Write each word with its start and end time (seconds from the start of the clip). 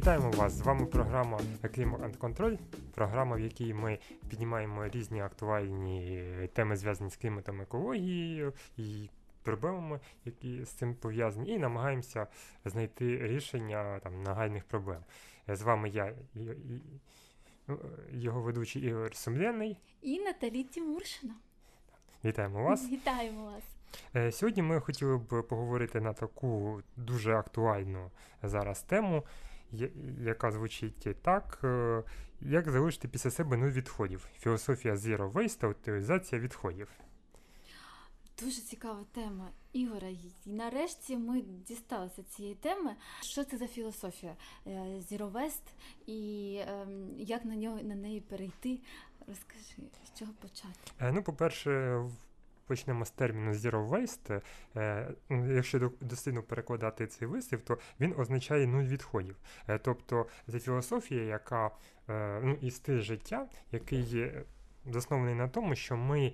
Вітаємо 0.00 0.30
вас! 0.30 0.52
З 0.52 0.60
вами 0.60 0.86
програма 0.86 1.40
Control, 2.20 2.58
програма, 2.94 3.36
в 3.36 3.40
якій 3.40 3.74
ми 3.74 3.98
піднімаємо 4.28 4.88
різні 4.88 5.20
актуальні 5.20 6.24
теми, 6.52 6.76
зв'язані 6.76 7.10
з 7.10 7.16
кліматом, 7.16 7.60
екологією 7.60 8.52
і 8.76 9.08
проблемами, 9.42 10.00
які 10.24 10.64
з 10.64 10.68
цим 10.68 10.94
пов'язані, 10.94 11.50
і 11.50 11.58
намагаємося 11.58 12.26
знайти 12.64 13.26
рішення 13.26 13.98
там 13.98 14.22
нагальних 14.22 14.64
проблем. 14.64 15.00
З 15.48 15.62
вами 15.62 15.88
я 15.88 16.14
і, 16.34 16.48
його 18.12 18.40
ведучий 18.40 18.82
Ігор 18.82 19.14
Сумленний. 19.14 19.76
І 20.02 20.20
Наталі 20.20 20.64
Тімуршина. 20.64 21.34
Вітаємо 22.24 22.62
вас. 22.62 22.90
Вітаємо 22.90 23.44
вас. 23.44 23.64
Е, 24.16 24.32
сьогодні 24.32 24.62
ми 24.62 24.80
хотіли 24.80 25.16
б 25.16 25.42
поговорити 25.42 26.00
на 26.00 26.12
таку 26.12 26.82
дуже 26.96 27.34
актуальну 27.34 28.10
зараз 28.42 28.82
тему, 28.82 29.24
яка 30.20 30.52
звучить 30.52 31.22
так: 31.22 31.60
е, 31.64 32.02
як 32.40 32.70
залишити 32.70 33.08
після 33.08 33.30
себе 33.30 33.56
нуль 33.56 33.70
відходів. 33.70 34.28
Філософія 34.38 34.94
Zero 34.94 35.32
Waste 35.32 35.58
та 35.58 35.68
утилізація 35.68 36.40
відходів. 36.40 36.88
Дуже 38.42 38.60
цікава 38.60 39.04
тема 39.12 39.50
Ігора. 39.72 40.08
І 40.08 40.32
нарешті 40.46 41.16
ми 41.16 41.40
дісталися 41.40 42.22
цієї 42.22 42.54
теми. 42.54 42.96
Що 43.20 43.44
це 43.44 43.56
за 43.56 43.66
філософія 43.66 44.36
е, 44.66 44.70
Zero 44.80 45.32
Waste 45.32 45.70
і 46.06 46.60
ем, 46.68 47.10
як 47.18 47.44
на 47.44 47.56
нього 47.56 47.78
на 47.82 47.94
неї 47.94 48.20
перейти? 48.20 48.80
Розкажи, 49.26 49.88
з 50.04 50.18
чого 50.18 50.32
почати? 50.32 51.12
Ну, 51.12 51.22
по-перше, 51.22 52.02
почнемо 52.70 53.04
з 53.04 53.10
терміну 53.10 53.52
Zero 53.52 53.88
Waste. 53.88 54.40
Е, 54.76 55.08
ну, 55.28 55.54
якщо 55.54 55.92
дослідно 56.00 56.42
перекладати 56.42 57.06
цей 57.06 57.28
вислів, 57.28 57.60
то 57.60 57.78
він 58.00 58.14
означає 58.18 58.66
нуль 58.66 58.84
відходів. 58.84 59.36
Е, 59.68 59.78
тобто 59.78 60.26
це 60.50 60.60
філософія, 60.60 61.22
яка 61.22 61.70
е, 62.08 62.40
ну, 62.42 62.56
і 62.60 62.70
стиль 62.70 63.00
життя, 63.00 63.46
який 63.72 64.34
заснований 64.86 65.34
на 65.34 65.48
тому, 65.48 65.74
що 65.74 65.96
ми 65.96 66.32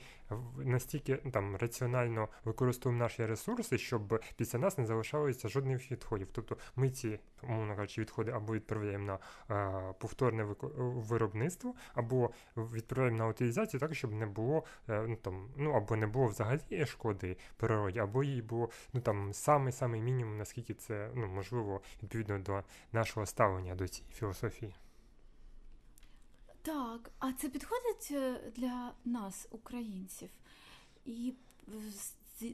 настільки 0.57 1.17
там 1.17 1.57
раціонально 1.57 2.29
використовуємо 2.45 3.05
наші 3.05 3.27
ресурси, 3.27 3.79
щоб 3.79 4.23
після 4.37 4.59
нас 4.59 4.79
не 4.79 4.87
залишалося 4.87 5.49
жодних 5.49 5.93
відходів. 5.93 6.29
Тобто 6.33 6.57
ми 6.77 6.91
ці, 6.91 7.21
умовно 7.43 7.77
кажучи, 7.77 8.01
відходи 8.01 8.31
або 8.31 8.55
відправляємо 8.55 9.07
на 9.07 9.19
а, 9.57 9.93
повторне 9.93 10.47
виробництво, 10.77 11.75
або 11.95 12.31
відправляємо 12.57 13.19
на 13.19 13.29
утилізацію, 13.29 13.81
так 13.81 13.95
щоб 13.95 14.13
не 14.13 14.27
було 14.27 14.65
е, 14.89 15.05
ну 15.09 15.17
там, 15.17 15.49
ну 15.57 15.73
або 15.73 15.97
не 15.97 16.07
було 16.07 16.27
взагалі 16.27 16.87
шкоди 16.87 17.37
природі, 17.57 17.99
або 17.99 18.25
їй 18.25 18.43
було 18.43 18.71
ну 18.93 19.01
там 19.01 19.33
самий-самий 19.33 20.01
мінімум, 20.01 20.37
наскільки 20.37 20.75
це 20.75 21.11
ну 21.15 21.27
можливо 21.27 21.81
відповідно 22.03 22.39
до 22.39 22.63
нашого 22.93 23.27
ставлення 23.27 23.75
до 23.75 23.89
цієї 23.89 24.13
філософії. 24.13 24.75
Так, 26.67 27.11
а 27.19 27.33
це 27.33 27.49
підходить 27.49 28.09
е, 28.11 28.41
для 28.57 28.93
нас, 29.05 29.49
українців, 29.51 30.31
і 31.05 31.35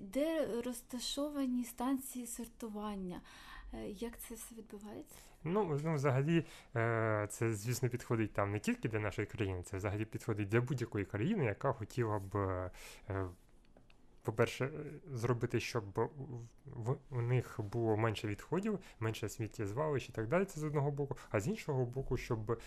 де 0.01 0.61
розташовані 0.65 1.65
станції 1.65 2.27
сортування? 2.27 3.21
Е, 3.75 3.89
як 3.89 4.19
це 4.19 4.35
все 4.35 4.55
відбувається? 4.55 5.17
Ну, 5.45 5.81
ну 5.85 5.95
взагалі, 5.95 6.45
е, 6.77 7.27
це, 7.31 7.55
звісно, 7.55 7.89
підходить 7.89 8.33
там 8.33 8.53
не 8.53 8.59
тільки 8.59 8.89
для 8.89 8.99
нашої 8.99 9.27
країни, 9.27 9.63
це 9.63 9.77
взагалі 9.77 10.05
підходить 10.05 10.49
для 10.49 10.61
будь-якої 10.61 11.05
країни, 11.05 11.45
яка 11.45 11.73
хотіла 11.73 12.19
б 12.19 12.71
по-перше, 14.23 14.71
зробити, 15.13 15.61
щоб 15.61 15.85
в, 16.67 16.97
у 17.11 17.21
них 17.21 17.61
було 17.73 17.97
менше 17.97 18.29
відходів, 18.29 18.79
менше 19.01 19.29
сміттєзвалищ 19.29 20.09
і 20.09 20.13
так 20.13 20.29
далі, 20.29 20.45
це 20.45 20.61
з 20.61 20.65
одного 20.65 20.91
боку, 20.91 21.17
а 21.31 21.41
з 21.41 21.49
іншого 21.49 21.85
боку, 21.85 22.17
щоб 22.17 22.61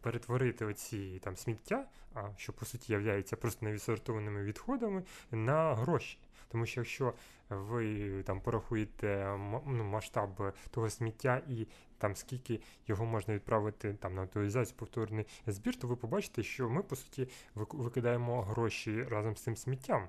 перетворити 0.00 0.64
оці 0.64 1.20
там 1.24 1.36
сміття, 1.36 1.86
а 2.14 2.28
що 2.36 2.52
по 2.52 2.66
суті 2.66 2.92
являється 2.92 3.36
просто 3.36 3.66
невідсортованими 3.66 4.42
відходами, 4.42 5.02
на 5.30 5.74
гроші. 5.74 6.18
Тому 6.48 6.66
що 6.66 6.80
якщо 6.80 7.14
ви 7.50 8.22
там 8.22 8.40
порахуєте 8.40 9.36
ну, 9.66 9.84
масштаб 9.84 10.54
того 10.70 10.90
сміття 10.90 11.42
і 11.48 11.66
там 11.98 12.16
скільки 12.16 12.60
його 12.86 13.06
можна 13.06 13.34
відправити 13.34 13.94
там 13.94 14.14
на 14.14 14.22
утилізацію, 14.22 14.76
повторний 14.78 15.26
збір, 15.46 15.76
то 15.76 15.86
ви 15.86 15.96
побачите, 15.96 16.42
що 16.42 16.68
ми 16.68 16.82
по 16.82 16.96
суті 16.96 17.28
викидаємо 17.54 18.42
гроші 18.42 19.02
разом 19.02 19.36
з 19.36 19.42
цим 19.42 19.56
сміттям 19.56 20.08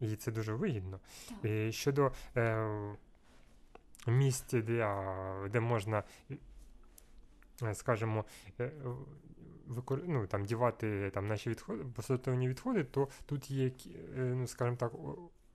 і 0.00 0.16
це 0.16 0.32
дуже 0.32 0.54
вигідно. 0.54 1.00
І 1.42 1.72
Щодо 1.72 2.12
е, 2.36 2.96
місць, 4.06 4.52
де, 4.52 4.96
де 5.50 5.60
можна, 5.60 6.02
скажімо, 7.72 8.24
е, 8.60 8.72
викор... 9.66 10.02
ну, 10.06 10.26
там, 10.26 10.44
дівати 10.44 11.10
там, 11.14 11.26
наші 11.26 11.50
відходи, 11.50 11.84
посадовні 11.94 12.48
відходи, 12.48 12.84
то 12.84 13.08
тут 13.26 13.50
є, 13.50 13.66
е, 13.66 13.72
ну, 14.16 14.46
скажімо 14.46 14.76
так, 14.76 14.92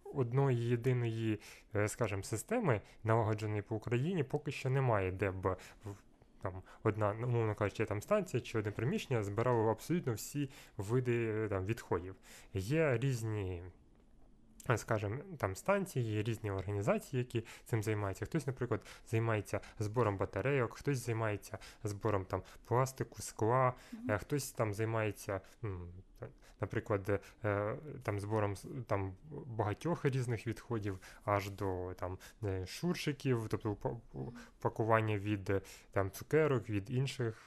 одної 0.04 0.70
єдиної, 0.70 1.40
скажімо, 1.88 2.24
системи, 2.24 2.82
налагодженої 3.04 3.62
по 3.62 3.76
Україні, 3.76 4.24
поки 4.24 4.52
що 4.52 4.70
немає, 4.70 5.12
де 5.12 5.32
б 5.32 5.56
там 6.42 6.62
одна, 6.84 7.12
умовно 7.12 7.56
кажучи, 7.56 7.86
там 7.86 8.02
станція 8.02 8.42
чи 8.42 8.60
одне 8.60 8.72
приміщення 8.72 9.24
збирало 9.24 9.72
абсолютно 9.72 10.14
всі 10.14 10.50
види 10.78 11.48
там, 11.50 11.66
відходів. 11.66 12.16
Є 12.54 12.98
різні 12.98 13.64
скажімо, 14.76 15.18
там 15.38 15.56
станції, 15.56 16.24
різні 16.24 16.52
організації, 16.52 17.20
які 17.20 17.46
цим 17.66 17.84
займаються. 17.84 18.26
Хтось, 18.26 18.48
наприклад, 18.48 18.82
займається 19.08 19.60
збором 19.80 20.18
батарейок, 20.18 20.78
хтось 20.78 21.06
займається 21.06 21.58
збором 21.84 22.26
там 22.26 22.44
пластику, 22.66 23.22
скла, 23.22 23.74
mm-hmm. 23.94 24.20
хтось 24.20 24.52
там 24.52 24.74
займається. 24.74 25.42
Наприклад, 26.62 27.22
е, 27.44 27.76
там 28.04 28.20
збором 28.20 28.56
там 28.88 29.14
багатьох 29.32 30.06
різних 30.06 30.48
відходів, 30.48 31.00
аж 31.26 31.50
до 31.50 31.94
там 31.94 32.18
шуршиків, 32.66 33.48
тобто 33.50 33.98
пакування 34.60 35.18
від 35.18 35.52
там 35.92 36.12
цукерок, 36.12 36.70
від 36.70 36.92
інших, 36.92 37.46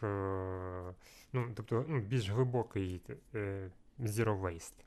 ну 1.33 1.53
тобто 1.55 1.85
ну, 1.89 2.01
більш 2.01 2.31
глибокий 2.31 3.03
zero 4.01 4.41
waste. 4.41 4.85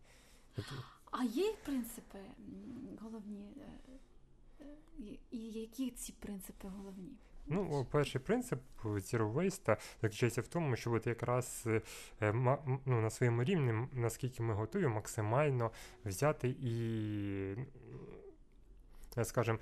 А 1.11 1.23
є 1.23 1.53
принципи 1.65 2.19
головні? 3.01 3.53
Е, 3.57 3.93
е, 4.61 5.17
і 5.31 5.37
які 5.37 5.91
ці 5.91 6.13
принципи 6.19 6.67
головні? 6.67 7.17
Ну, 7.47 7.87
перший 7.91 8.21
принцип 8.21 8.59
Zero 8.83 9.33
Waste 9.33 9.77
заключається 10.01 10.41
в 10.41 10.47
тому, 10.47 10.75
що 10.75 10.91
от 10.91 11.07
якраз 11.07 11.67
е, 12.21 12.33
ну, 12.85 13.01
на 13.01 13.09
своєму 13.09 13.43
рівні, 13.43 13.87
наскільки 13.93 14.43
ми 14.43 14.53
готові, 14.53 14.87
максимально 14.87 15.71
взяти 16.05 16.55
і, 16.61 17.55
скажімо, 19.23 19.59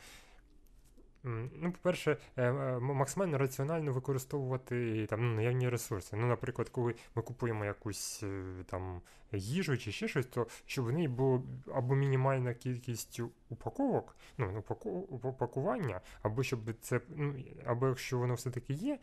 Ну, 1.28 1.72
по-перше, 1.72 2.18
е, 2.36 2.44
е, 2.44 2.80
максимально 2.80 3.38
раціонально 3.38 3.92
використовувати 3.92 5.06
там 5.06 5.22
ну, 5.22 5.36
наявні 5.36 5.70
ресурси. 5.70 6.16
Ну, 6.16 6.28
наприклад, 6.28 6.70
коли 6.70 6.96
ми 7.16 7.22
купуємо 7.22 7.66
якусь 7.66 8.24
е, 8.24 8.44
там 8.66 9.02
їжу 9.32 9.78
чи 9.78 9.92
ще 9.92 10.08
щось, 10.08 10.26
то 10.26 10.48
щоб 10.66 10.86
в 10.86 10.92
неї 10.92 11.08
було 11.08 11.44
або 11.74 11.96
мінімальна 11.96 12.54
кількість 12.54 13.22
упаковок, 13.50 14.16
ну, 14.38 14.64
упакування, 15.10 16.02
або 16.22 16.44
щоб 16.44 16.60
це, 16.82 17.02
ну, 17.16 17.36
або 17.66 17.88
якщо 17.88 18.18
воно 18.18 18.34
все-таки 18.34 18.74
є, 18.74 19.00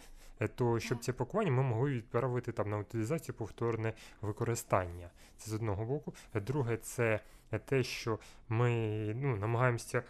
то 0.54 0.80
щоб 0.80 0.98
це 0.98 1.12
пакування 1.12 1.50
ми 1.50 1.62
могли 1.62 1.90
відправити 1.90 2.52
там 2.52 2.70
на 2.70 2.78
утилізацію 2.78 3.34
повторне 3.34 3.92
використання. 4.20 5.10
Це 5.36 5.50
з 5.50 5.54
одного 5.54 5.84
боку. 5.84 6.14
Друге, 6.34 6.76
це 6.76 7.20
те, 7.64 7.82
що 7.82 8.18
ми 8.48 8.70
ну, 9.16 9.36
намагаємося 9.36 10.02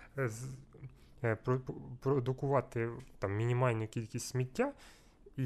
продукувати 2.00 2.90
там 3.18 3.36
мінімальну 3.36 3.86
кількість 3.86 4.26
сміття. 4.26 4.72
І 5.36 5.42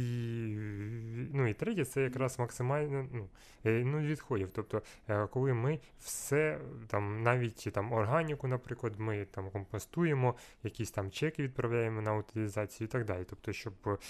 ну, 1.32 1.46
і 1.46 1.54
третє, 1.54 1.84
це 1.84 2.02
якраз 2.02 2.38
максимально 2.38 3.08
ну, 3.12 3.28
е, 3.64 3.84
ну, 3.84 3.98
відходів. 3.98 4.50
Тобто, 4.54 4.82
е, 5.08 5.26
коли 5.26 5.54
ми 5.54 5.80
все, 6.00 6.60
там, 6.86 7.22
навіть 7.22 7.68
там, 7.72 7.92
органіку, 7.92 8.48
наприклад, 8.48 8.94
ми 8.98 9.24
там 9.24 9.50
компостуємо, 9.50 10.34
якісь 10.62 10.90
там 10.90 11.10
чеки 11.10 11.42
відправляємо 11.42 12.02
на 12.02 12.16
утилізацію 12.16 12.88
і 12.88 12.90
так 12.90 13.04
далі. 13.04 13.24
Тобто, 13.30 13.52
щоб 13.52 14.00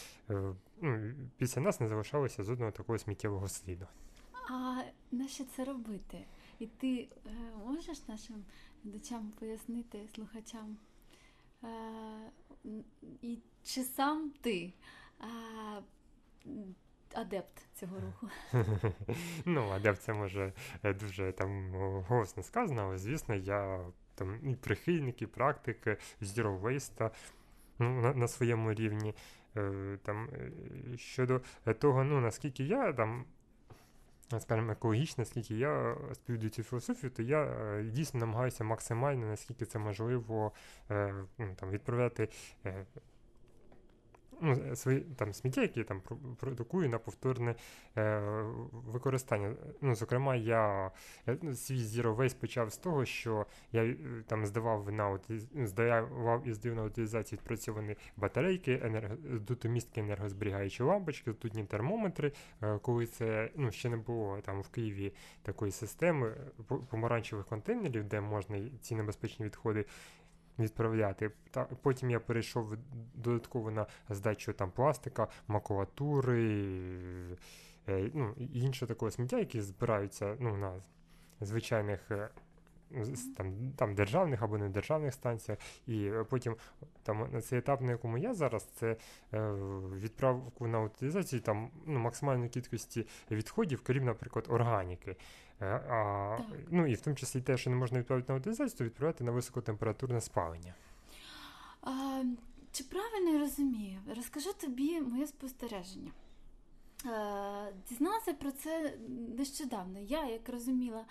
ну, 0.81 1.15
після 1.37 1.61
нас 1.61 1.81
не 1.81 1.89
залишалося 1.89 2.43
жодного 2.43 2.73
такого 2.73 2.99
сміттєвого 2.99 3.49
сліду. 3.49 3.87
А 4.51 4.83
на 5.13 5.29
що 5.29 5.45
це 5.45 5.65
робити? 5.65 6.19
І 6.59 6.67
ти 6.67 7.09
можеш 7.67 8.09
нашим 8.09 8.45
глядачам 8.85 9.33
пояснити, 9.41 9.99
слухачам? 10.15 10.77
Е, 11.65 11.69
і 13.23 13.39
чи 13.65 13.83
сам 13.83 14.33
ти 14.41 14.73
адепт 17.15 17.63
цього 17.75 17.97
руху? 18.01 18.29
Ну, 19.45 19.69
адепт 19.71 20.03
це 20.03 20.13
може 20.13 20.53
е, 20.83 20.95
дуже 20.95 21.33
там 21.33 21.71
голосно 22.09 22.43
сказано, 22.43 22.83
але 22.83 22.99
звісно, 22.99 23.35
я 23.35 23.81
там 24.15 24.51
і 24.51 24.57
прихильник, 24.57 25.23
і 25.23 25.27
практик 25.27 25.87
Zero 26.23 26.61
Waste 26.61 27.11
ну, 27.79 28.01
на, 28.01 28.15
на 28.15 28.29
своєму 28.29 28.73
рівні. 28.73 29.15
е, 29.57 29.99
там, 30.03 30.29
е, 30.33 30.53
щодо 30.99 31.41
того, 31.79 32.05
ну, 32.05 32.21
наскільки 32.21 32.65
я 32.65 32.93
там. 32.93 33.25
Скажімо, 34.39 34.73
екологічно, 34.73 35.23
наскільки 35.23 35.55
я 35.55 35.97
співдую 36.15 36.51
цю 36.51 36.63
філософію, 36.63 37.11
то 37.11 37.23
я 37.23 37.43
е, 37.45 37.83
дійсно 37.83 38.21
намагаюся 38.21 38.65
максимально, 38.65 39.27
наскільки 39.27 39.67
це 39.67 39.79
можливо, 39.79 40.53
е, 40.91 41.15
ну, 41.39 41.55
там, 41.55 41.71
відправляти 41.71 42.29
е, 42.67 42.87
ну, 44.41 44.77
свої 44.77 45.01
там 45.01 45.33
сміття, 45.33 45.63
які 45.63 45.81
я 45.81 45.85
там 45.85 46.03
продукую 46.37 46.89
на 46.89 46.99
повторне 46.99 47.55
е, 47.97 48.21
використання. 48.73 49.55
Ну, 49.81 49.95
Зокрема, 49.95 50.37
я 50.37 50.91
ну, 51.43 51.55
свій 51.55 51.79
Zero 51.79 52.17
Waste 52.17 52.37
почав 52.37 52.73
з 52.73 52.77
того, 52.77 53.05
що 53.05 53.47
я 53.73 53.85
е, 53.85 53.97
там 54.27 54.47
здавав 54.47 54.93
на 54.93 55.19
здавав 55.55 56.49
і 56.49 56.53
здав 56.53 56.75
на 56.75 56.85
утилізацію 56.85 57.39
відпрацьовані 57.39 57.97
батарейки, 58.17 58.81
енерго, 58.85 59.17
дутомістки 59.39 60.01
енергозберігаючі 60.01 60.83
лампочки, 60.83 61.33
тутні 61.33 61.65
термометри, 61.65 62.33
е, 62.63 62.79
коли 62.79 63.07
це 63.07 63.51
ну, 63.57 63.73
ще 63.73 63.89
не 63.89 63.97
було 63.97 64.39
там 64.41 64.61
в 64.61 64.69
Києві 64.69 65.13
такої 65.43 65.73
системи 65.73 66.35
помаранчевих 66.91 67.47
контейнерів, 67.47 68.05
де 68.05 68.21
можна 68.21 68.61
ці 68.81 68.95
небезпечні 68.95 69.47
відходи 69.47 69.85
відправляти. 70.59 71.31
Та 71.51 71.65
Потім 71.65 72.11
я 72.11 72.21
перейшов 72.21 72.77
додатково 73.15 73.71
на 73.71 73.87
здачу 74.09 74.53
там 74.53 74.71
пластика, 74.71 75.29
макулатури, 75.49 76.67
е, 77.89 78.11
ну, 78.15 78.35
інше 78.53 78.87
такого 78.87 79.11
сміття, 79.11 79.39
які 79.39 79.61
збираються 79.61 80.37
ну, 80.41 80.57
на 80.57 80.73
звичайних. 81.41 82.11
Е, 82.11 82.29
там 83.37 83.73
там 83.77 83.95
державних 83.95 84.43
або 84.43 84.59
недержавних 84.59 85.15
станціях, 85.15 85.59
і 85.87 86.11
потім 86.29 86.57
там 87.03 87.29
на 87.33 87.41
цей 87.41 87.59
етап, 87.59 87.81
на 87.81 87.91
якому 87.91 88.19
я 88.19 88.35
зараз, 88.35 88.65
це 88.65 88.97
е, 89.35 89.53
відправку 89.97 90.67
на 90.67 90.81
утилізацію 90.81 91.41
там 91.41 91.71
ну, 91.87 91.99
максимальної 91.99 92.49
кількості 92.49 93.07
відходів, 93.31 93.83
крім, 93.83 94.05
наприклад, 94.05 94.47
органіки. 94.49 95.17
Е, 95.61 95.67
а, 95.67 96.39
Ну 96.71 96.87
і 96.87 96.95
в 96.95 97.01
тому 97.01 97.17
числі 97.17 97.41
те, 97.41 97.59
що 97.59 97.71
не 97.71 97.77
можна 97.77 97.99
відправити 97.99 98.33
на 98.33 98.39
утилізацію, 98.39 98.79
то 98.79 98.85
відправляти 98.85 99.25
на 99.25 99.31
високотемпературне 99.31 100.21
спалення. 100.21 100.75
А, 101.83 102.23
Чи 102.73 102.85
правильно 102.85 103.31
я 103.31 103.39
розумію? 103.39 104.01
Розкажу 104.17 104.53
тобі 104.53 105.01
моє 105.01 105.27
спостереження. 105.27 106.11
Е, 107.07 107.73
дізналася 107.89 108.33
про 108.33 108.53
це 108.53 108.95
нещодавно. 109.39 109.99
Я 109.99 110.25
як 110.25 110.49
розуміла, 110.49 111.05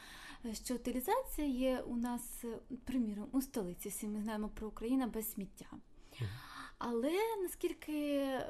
що 0.53 0.75
утилізація 0.75 1.47
є 1.47 1.79
у 1.79 1.95
нас, 1.95 2.45
приміром, 2.85 3.27
у 3.31 3.41
столиці. 3.41 3.89
Всі 3.89 4.07
ми 4.07 4.21
знаємо 4.21 4.49
про 4.49 4.67
Україну 4.67 5.07
без 5.07 5.31
сміття. 5.31 5.65
Але 6.77 7.13
наскільки 7.41 7.93
е, 8.17 8.47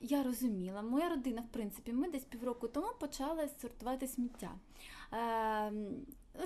я 0.00 0.22
розуміла, 0.22 0.82
моя 0.82 1.08
родина, 1.08 1.40
в 1.40 1.52
принципі, 1.52 1.92
ми 1.92 2.10
десь 2.10 2.24
півроку 2.24 2.68
тому 2.68 2.88
почали 3.00 3.48
сортувати 3.60 4.08
сміття, 4.08 4.50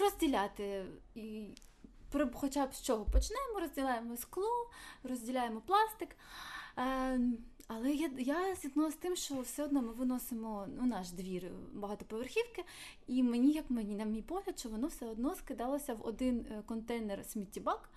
розділяти 0.00 0.84
і. 1.14 1.48
Хоча 2.34 2.66
б 2.66 2.74
з 2.74 2.82
чого 2.82 3.04
почнемо, 3.04 3.60
розділяємо 3.60 4.16
скло, 4.16 4.70
розділяємо 5.02 5.60
пластик. 5.60 6.16
Е, 6.78 7.20
але 7.68 7.92
я 7.92 8.10
я 8.18 8.54
зіткнулася 8.54 8.96
з 8.96 9.00
тим, 9.00 9.16
що 9.16 9.40
все 9.40 9.64
одно 9.64 9.82
ми 9.82 9.92
виносимо 9.92 10.68
у 10.80 10.86
наш 10.86 11.10
двір 11.10 11.50
багатоповерхівки, 11.72 12.64
і 13.06 13.22
мені, 13.22 13.52
як 13.52 13.70
мені, 13.70 13.94
на 13.94 14.04
мій 14.04 14.22
погляд, 14.22 14.58
що 14.58 14.68
воно 14.68 14.86
все 14.86 15.06
одно 15.06 15.34
скидалося 15.34 15.94
в 15.94 16.06
один 16.06 16.46
е, 16.50 16.62
контейнер 16.66 17.24
сміттєбак, 17.24 17.90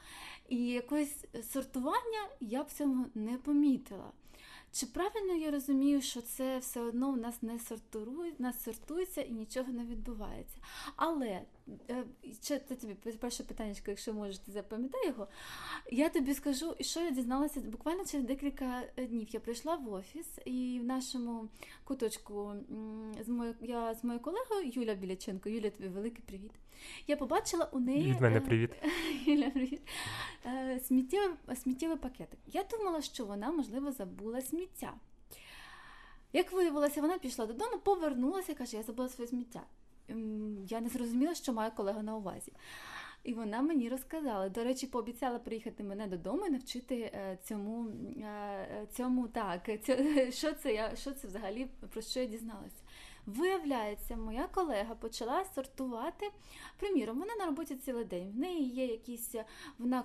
і 0.50 0.66
якось 0.66 1.26
сортування 1.54 2.30
я 2.40 2.64
б 2.64 2.72
цьому 2.72 3.06
не 3.16 3.38
помітила. 3.38 4.12
Чи 4.76 4.86
правильно 4.86 5.34
я 5.34 5.52
розумію, 5.52 6.02
що 6.02 6.22
це 6.22 6.58
все 6.58 6.82
одно 6.82 7.10
у 7.10 7.16
нас 7.16 7.42
не 7.42 7.60
сортує, 7.60 8.34
нас 8.40 8.64
сортується 8.64 9.22
і 9.22 9.32
нічого 9.32 9.72
не 9.72 9.86
відбувається? 9.86 10.58
Але 10.96 11.42
це 12.40 12.60
тобі 12.60 12.94
перше 12.94 13.44
питання, 13.44 13.76
якщо 13.88 14.14
можеш, 14.14 14.38
ти 14.38 14.52
запам'ятай 14.52 15.08
його. 15.08 15.28
Я 15.92 16.10
тобі 16.10 16.34
скажу, 16.34 16.76
що 16.80 17.02
я 17.02 17.12
дізналася 17.12 17.60
буквально 17.60 18.06
через 18.06 18.26
декілька 18.26 18.84
днів. 18.98 19.28
Я 19.32 19.40
прийшла 19.40 19.76
в 19.76 19.94
офіс, 19.94 20.28
і 20.46 20.80
в 20.82 20.86
нашому 20.86 21.50
куточку 21.84 22.54
з 23.26 23.30
моєю 23.30 23.56
я 23.62 23.94
з 23.94 24.04
моєю 24.04 24.24
колегою 24.24 24.72
Юля 24.74 24.94
Біляченко, 24.94 25.50
Юля, 25.50 25.70
тобі 25.70 25.90
великий 25.90 26.24
привіт. 26.26 26.52
Я 27.08 27.18
побачила 27.18 27.70
у 27.72 27.80
неї 27.80 28.12
від 28.12 28.22
мене 28.22 28.42
привіт. 28.42 28.72
Юля, 29.26 29.50
привіт. 29.50 29.82
Сміттєвий, 30.88 31.30
сміттєвий 31.56 31.98
пакетик. 31.98 32.40
Я 32.48 32.64
думала, 32.64 33.02
що 33.02 33.26
вона, 33.26 33.52
можливо, 33.52 33.92
забула 33.92 34.42
сміття. 34.42 34.94
Як 36.34 36.52
виявилося, 36.52 37.02
вона 37.02 37.18
пішла 37.18 37.46
додому, 37.46 37.80
повернулася 37.84 38.52
і 38.52 38.56
каже, 38.56 38.78
я 38.78 38.84
забула 38.84 39.10
своє 39.10 39.28
сміття. 39.28 39.62
Я 40.68 40.82
не 40.82 40.90
зрозуміла, 40.90 41.36
що 41.36 41.54
має 41.54 41.72
колега 41.72 42.04
на 42.04 42.16
увазі. 42.16 42.52
І 43.24 43.34
вона 43.34 43.62
мені 43.62 43.90
розказала. 43.90 44.50
До 44.50 44.64
речі, 44.64 44.88
пообіцяла 44.88 45.40
приїхати 45.40 45.84
мене 45.84 46.08
додому 46.08 46.46
і 46.46 46.50
навчити 46.50 46.96
е, 46.96 47.38
цьому 47.44 47.90
е, 47.90 48.88
цьому 48.92 49.28
так, 49.28 49.70
що 50.30 50.54
це 50.54 50.74
я, 50.74 50.96
що 50.96 51.12
це 51.12 51.28
взагалі 51.28 51.68
про 51.90 52.02
що 52.02 52.20
я 52.20 52.26
дізналася. 52.26 52.84
Виявляється, 53.26 54.16
моя 54.16 54.48
колега 54.48 54.96
почала 54.96 55.46
сортувати. 55.46 56.32
Приміром, 56.80 57.20
вона 57.20 57.36
на 57.36 57.46
роботі 57.46 57.76
цілий 57.76 58.06
день. 58.06 58.32
В 58.32 58.40
неї 58.40 58.70
є 58.70 58.86
якісь 58.86 59.36
вона 59.80 60.04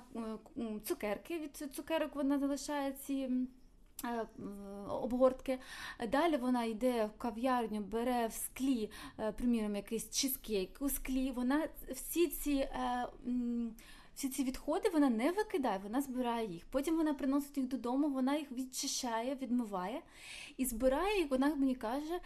цукерки 0.84 1.38
від 1.38 1.56
цукерок 1.56 2.14
вона 2.14 2.38
залишає 2.38 2.92
ці. 2.92 3.30
Е, 4.04 4.26
обгортки. 4.88 5.58
Далі 6.08 6.36
вона 6.36 6.64
йде 6.64 7.06
в 7.06 7.18
кав'ярню, 7.18 7.80
бере 7.80 8.26
в 8.26 8.32
склі, 8.32 8.90
е, 9.18 9.32
приміром, 9.32 9.76
якийсь 9.76 10.10
чизкейк 10.10 10.76
у 10.80 10.88
склі. 10.88 11.30
Вона 11.30 11.68
всі 11.90 12.26
ці 12.28 12.52
е, 12.52 13.06
всі 14.20 14.28
ці 14.28 14.44
відходи 14.44 14.88
вона 14.92 15.10
не 15.10 15.32
викидає, 15.32 15.80
вона 15.82 16.00
збирає 16.00 16.46
їх. 16.46 16.62
Потім 16.70 16.96
вона 16.96 17.14
приносить 17.14 17.56
їх 17.56 17.68
додому, 17.68 18.08
вона 18.08 18.36
їх 18.36 18.52
відчищає, 18.52 19.34
відмиває 19.42 20.00
і 20.56 20.64
збирає 20.64 21.18
їх. 21.18 21.30
Вона 21.30 21.54
мені 21.54 21.74
каже, 21.74 22.20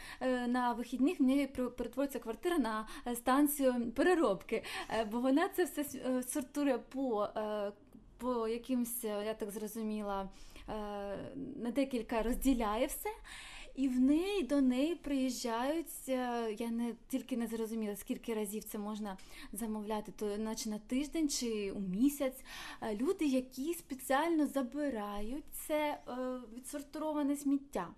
на 0.46 0.72
вихідних 0.72 1.20
в 1.20 1.22
неї 1.22 1.46
перетворюється 1.46 2.18
квартира 2.18 2.58
на 2.58 2.86
станцію 3.14 3.92
переробки, 3.96 4.62
бо 5.10 5.20
вона 5.20 5.48
це 5.48 5.64
все 5.64 5.84
сортує 6.22 6.78
по, 6.78 7.28
по 8.18 8.48
якимсь, 8.48 9.04
я 9.04 9.34
так 9.34 9.50
зрозуміла. 9.50 10.28
Е, 10.68 11.18
на 11.56 11.70
декілька 11.70 12.22
розділяє 12.22 12.86
все. 12.86 13.10
І 13.74 13.88
в 13.88 14.00
неї 14.00 14.42
до 14.42 14.60
неї 14.60 14.94
приїжджають. 14.94 16.08
Е, 16.08 16.52
я 16.58 16.70
не 16.70 16.94
тільки 17.08 17.36
не 17.36 17.46
зрозуміла, 17.46 17.96
скільки 17.96 18.34
разів 18.34 18.64
це 18.64 18.78
можна 18.78 19.16
замовляти, 19.52 20.12
то 20.16 20.38
наче 20.38 20.70
на 20.70 20.78
тиждень 20.78 21.28
чи 21.28 21.72
у 21.72 21.80
місяць. 21.80 22.40
Е, 22.82 22.96
люди, 22.96 23.24
які 23.24 23.74
спеціально 23.74 24.46
забирають 24.46 25.44
це 25.52 25.98
відсортоване 26.56 27.36
сміття. 27.36 27.88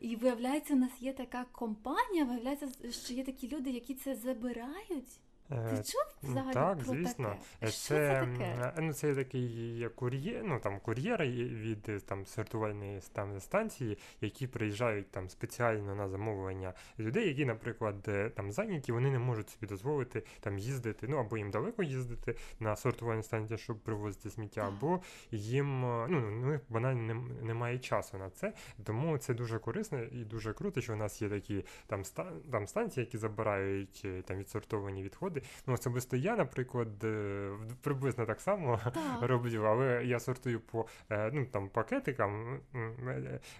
І 0.00 0.16
виявляється, 0.16 0.74
у 0.74 0.76
нас 0.76 0.90
є 1.00 1.12
така 1.12 1.44
компанія, 1.52 2.24
виявляється, 2.24 2.68
що 2.90 3.14
є 3.14 3.24
такі 3.24 3.48
люди, 3.48 3.70
які 3.70 3.94
це 3.94 4.14
забирають. 4.14 5.20
Ти 5.48 5.54
е, 5.54 5.82
чув 5.82 6.30
взагалі 6.30 6.54
Так, 6.54 6.78
про 6.78 6.94
звісно. 6.94 7.36
Таке? 7.60 7.72
Що 7.72 7.88
це 7.88 8.28
таке? 8.32 8.72
Ну, 8.78 8.92
це 8.92 9.14
такий 9.14 9.88
кур'єр, 9.94 10.42
ну 10.44 10.60
там 10.60 10.80
кур'єр 10.80 11.22
від 11.22 11.88
е, 11.88 12.00
там 12.00 12.26
сортувальної 12.26 13.00
там, 13.12 13.40
станції, 13.40 13.98
які 14.20 14.46
приїжджають 14.46 15.10
там 15.10 15.28
спеціально 15.28 15.94
на 15.94 16.08
замовлення 16.08 16.72
людей, 16.98 17.28
які, 17.28 17.44
наприклад, 17.44 17.94
е, 18.08 18.30
там 18.30 18.52
зайняті, 18.52 18.92
вони 18.92 19.10
не 19.10 19.18
можуть 19.18 19.50
собі 19.50 19.66
дозволити 19.66 20.22
там 20.40 20.58
їздити, 20.58 21.06
ну 21.08 21.16
або 21.16 21.36
їм 21.36 21.50
далеко 21.50 21.82
їздити 21.82 22.36
на 22.60 22.76
сортувальну 22.76 23.22
станцію, 23.22 23.58
щоб 23.58 23.78
привозити 23.78 24.30
сміття, 24.30 24.60
так. 24.60 24.70
або 24.70 25.00
їм 25.30 25.80
ну, 25.80 26.30
ну 26.30 26.60
банально 26.68 27.28
немає 27.42 27.78
часу 27.78 28.18
на 28.18 28.30
це. 28.30 28.52
Тому 28.84 29.18
це 29.18 29.34
дуже 29.34 29.58
корисно 29.58 30.02
і 30.02 30.24
дуже 30.24 30.52
круто, 30.52 30.80
що 30.80 30.92
у 30.92 30.96
нас 30.96 31.22
є 31.22 31.28
такі 31.28 31.64
там 31.86 32.02
там 32.50 32.66
станції, 32.66 33.04
які 33.04 33.18
забирають 33.18 34.06
там 34.26 34.38
відсортовані 34.38 35.02
відходи 35.02 35.35
відходи. 35.36 35.42
Ну, 35.66 35.74
особисто 35.74 36.16
я, 36.16 36.36
наприклад, 36.36 37.04
е, 37.04 37.50
приблизно 37.82 38.26
так 38.26 38.40
само 38.40 38.80
так. 38.84 38.94
роблю, 39.20 39.62
але 39.62 40.04
я 40.04 40.20
сортую 40.20 40.60
по 40.60 40.86
е, 41.10 41.30
ну, 41.32 41.46
там, 41.46 41.68
пакетикам, 41.68 42.60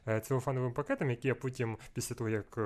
е, 0.06 0.20
целофановим 0.20 0.72
пакетам, 0.72 1.10
які 1.10 1.28
я 1.28 1.34
потім, 1.34 1.78
після 1.94 2.14
того, 2.14 2.30
як 2.30 2.58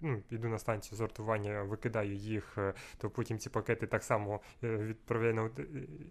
ну, 0.00 0.22
піду 0.28 0.48
на 0.48 0.58
станцію 0.58 0.98
сортування, 0.98 1.62
викидаю 1.62 2.14
їх, 2.14 2.58
то 2.98 3.10
потім 3.10 3.38
ці 3.38 3.50
пакети 3.50 3.86
так 3.86 4.02
само 4.02 4.40
відправляю 4.62 5.34
на 5.34 5.50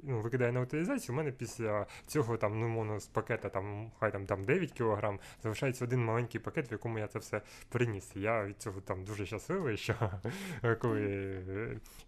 ну, 0.03 0.21
викидаю 0.21 0.53
на 0.53 0.61
утилізацію. 0.61 1.15
У 1.15 1.17
мене 1.17 1.31
після 1.31 1.85
цього 2.07 2.37
там, 2.37 2.59
ну, 2.59 2.67
моно 2.67 2.99
з 2.99 3.07
пакета 3.07 3.49
там, 3.49 3.91
хай 3.99 4.11
там, 4.11 4.25
там 4.25 4.43
9 4.43 4.71
кг, 4.71 5.19
залишається 5.43 5.85
один 5.85 6.05
маленький 6.05 6.41
пакет, 6.41 6.71
в 6.71 6.71
якому 6.71 6.99
я 6.99 7.07
це 7.07 7.19
все 7.19 7.41
приніс. 7.69 8.11
Я 8.15 8.45
від 8.45 8.61
цього 8.61 8.81
там 8.81 9.03
дуже 9.03 9.25
щасливий, 9.25 9.77
що 9.77 9.95
коли 10.81 11.03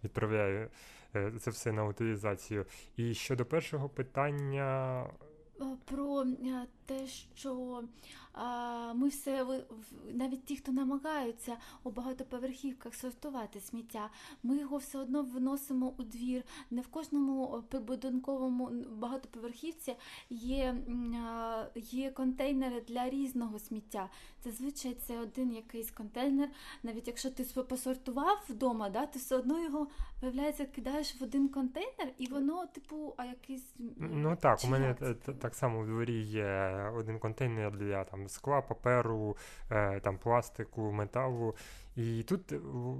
відправляю 0.04 0.70
е, 1.14 1.32
це 1.40 1.50
все 1.50 1.72
на 1.72 1.84
утилізацію. 1.84 2.66
І 2.96 3.14
щодо 3.14 3.44
першого 3.44 3.88
питання. 3.88 5.02
е, 5.60 5.64
про 5.84 6.22
е, 6.22 6.66
те, 6.86 7.06
що 7.06 7.82
ми 8.94 9.08
все 9.08 9.46
навіть 10.12 10.44
ті, 10.44 10.56
хто 10.56 10.72
намагаються 10.72 11.56
у 11.84 11.90
багатоповерхівках 11.90 12.94
сортувати 12.94 13.60
сміття, 13.60 14.10
ми 14.42 14.56
його 14.56 14.76
все 14.76 14.98
одно 14.98 15.22
виносимо 15.22 15.94
у 15.98 16.02
двір. 16.02 16.42
Не 16.70 16.80
в 16.80 16.88
кожному 16.88 17.56
е, 17.56 17.62
прибудинковому 17.68 18.70
багатоповерхівці 18.90 19.96
є, 20.30 20.76
є 21.74 22.10
контейнери 22.10 22.80
для 22.80 23.10
різного 23.10 23.58
сміття. 23.58 24.08
Зазвичай 24.44 24.94
це 24.94 25.18
один 25.18 25.52
якийсь 25.52 25.90
контейнер. 25.90 26.48
Навіть 26.82 27.06
якщо 27.06 27.30
ти 27.30 27.44
посортував 27.44 28.44
вдома, 28.48 28.90
да, 28.90 29.06
ти 29.06 29.18
все 29.18 29.36
одно 29.36 29.60
його 29.60 29.88
виявляється, 30.22 30.64
кидаєш 30.64 31.20
в 31.20 31.24
один 31.24 31.48
контейнер, 31.48 32.08
і 32.18 32.26
воно, 32.26 32.66
типу, 32.66 33.14
а 33.16 33.24
якийсь 33.24 33.74
Ну 33.98 34.36
так, 34.36 34.60
чи 34.60 34.66
у 34.66 34.70
мене 34.70 34.94
так 35.40 35.54
само 35.54 35.80
в 35.80 35.86
дворі 35.86 36.22
є 36.22 36.90
один 36.96 37.18
контейнер 37.18 37.76
для 37.76 38.04
там 38.04 38.25
скла, 38.28 38.60
паперу, 38.62 39.36
е, 39.70 40.00
там 40.00 40.18
пластику, 40.18 40.92
металу. 40.92 41.54
І 41.96 42.22
тут 42.22 42.52
е, 42.52 42.58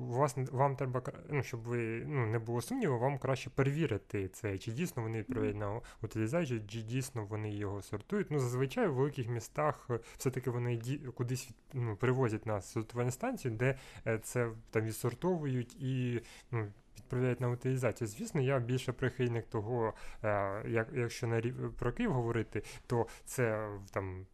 власне 0.09 0.47
вам 0.53 0.77
треба 0.77 1.03
ну, 1.31 1.43
щоб 1.43 1.61
ви 1.63 2.05
ну 2.07 2.27
не 2.27 2.39
було 2.39 2.61
сумніву, 2.63 2.99
вам 2.99 3.19
краще 3.19 3.51
перевірити 3.51 4.29
це, 4.29 4.59
чи 4.59 4.73
дійсно 4.73 5.03
вони 5.03 5.19
відправляють 5.19 5.57
на 5.57 5.81
утилізацію, 6.03 6.61
чи 6.69 6.83
дійсно 6.83 7.25
вони 7.25 7.51
його 7.51 7.83
сортують. 7.83 8.31
Ну 8.31 8.39
зазвичай 8.39 8.89
в 8.89 8.95
великих 8.95 9.29
містах 9.29 9.87
е, 9.91 10.01
все-таки 10.19 10.51
вони 10.51 10.71
ді- 10.71 11.13
кудись 11.13 11.49
від, 11.49 11.57
ну, 11.73 11.97
привозять 11.97 12.47
на 12.47 12.61
сортувальні 12.61 13.11
станції, 13.11 13.55
де 13.55 13.79
це 14.23 14.51
там 14.71 14.83
відсортовують 14.83 15.75
і 15.83 16.23
ну, 16.51 16.67
відправляють 16.97 17.41
на 17.41 17.49
утилізацію. 17.49 18.09
Звісно, 18.09 18.41
я 18.41 18.59
більше 18.59 18.93
прихильник 18.93 19.47
того, 19.47 19.95
як, 20.69 20.89
якщо 20.95 21.27
на 21.27 21.41
рів- 21.41 21.73
про 21.73 21.93
Київ 21.93 22.13
говорити, 22.13 22.63
то 22.87 23.07
це 23.25 23.69
там. 23.93 24.27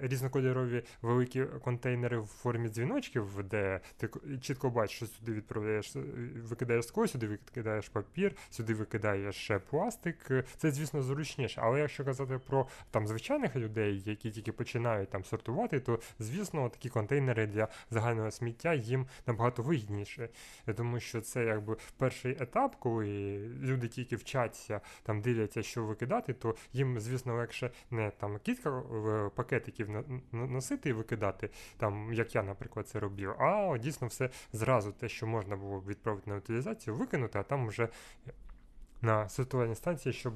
Різнокольорові 0.00 0.82
великі 1.02 1.44
контейнери 1.44 2.18
в 2.18 2.26
формі 2.26 2.68
дзвіночків, 2.68 3.42
де 3.44 3.80
ти 3.96 4.08
чітко 4.40 4.70
бачиш, 4.70 4.96
що 4.96 5.06
сюди 5.06 5.32
відправляєш, 5.32 5.96
е, 5.96 6.00
викидаєш 6.42 6.86
скло, 6.86 7.08
сюди 7.08 7.26
викидаєш 7.26 7.88
папір, 7.88 8.36
сюди 8.50 8.74
викидаєш 8.74 9.50
пластик. 9.70 10.30
Це, 10.56 10.70
звісно, 10.70 11.02
зручніше. 11.02 11.60
Але 11.64 11.80
якщо 11.80 12.04
казати 12.04 12.38
про 12.46 12.66
там 12.90 13.06
звичайних 13.06 13.56
людей, 13.56 14.02
які 14.06 14.30
тільки 14.30 14.52
починають 14.52 15.10
там 15.10 15.24
сортувати, 15.24 15.80
то 15.80 16.00
звісно 16.18 16.68
такі 16.68 16.88
контейнери 16.88 17.46
для 17.46 17.68
загального 17.90 18.30
сміття 18.30 18.74
їм 18.74 19.06
набагато 19.26 19.62
вигідніше. 19.62 20.28
Думаю, 20.66 21.00
що 21.00 21.20
це 21.20 21.44
якби 21.44 21.76
перший 21.96 22.36
етап, 22.40 22.76
коли 22.78 23.38
люди 23.62 23.88
тільки 23.88 24.16
вчаться, 24.16 24.80
там 25.02 25.20
дивляться, 25.20 25.62
що 25.62 25.84
викидати, 25.84 26.32
то 26.32 26.56
їм, 26.72 27.00
звісно, 27.00 27.36
легше 27.36 27.70
не 27.90 28.10
там 28.10 28.38
кілька 28.38 28.70
пакетиків 29.34 29.75
на- 29.84 30.20
носити 30.32 30.88
і 30.88 30.92
викидати, 30.92 31.50
там, 31.76 32.12
як 32.12 32.34
я, 32.34 32.42
наприклад, 32.42 32.88
це 32.88 33.00
робив, 33.00 33.42
а 33.42 33.78
дійсно 33.78 34.08
все 34.08 34.30
зразу 34.52 34.92
те, 34.92 35.08
що 35.08 35.26
можна 35.26 35.56
було 35.56 35.80
відправити 35.80 36.30
на 36.30 36.36
утилізацію, 36.36 36.96
викинути, 36.96 37.38
а 37.38 37.42
там 37.42 37.68
вже 37.68 37.88
на 39.02 39.28
сортувальній 39.28 39.74
станції, 39.74 40.12
щоб 40.12 40.34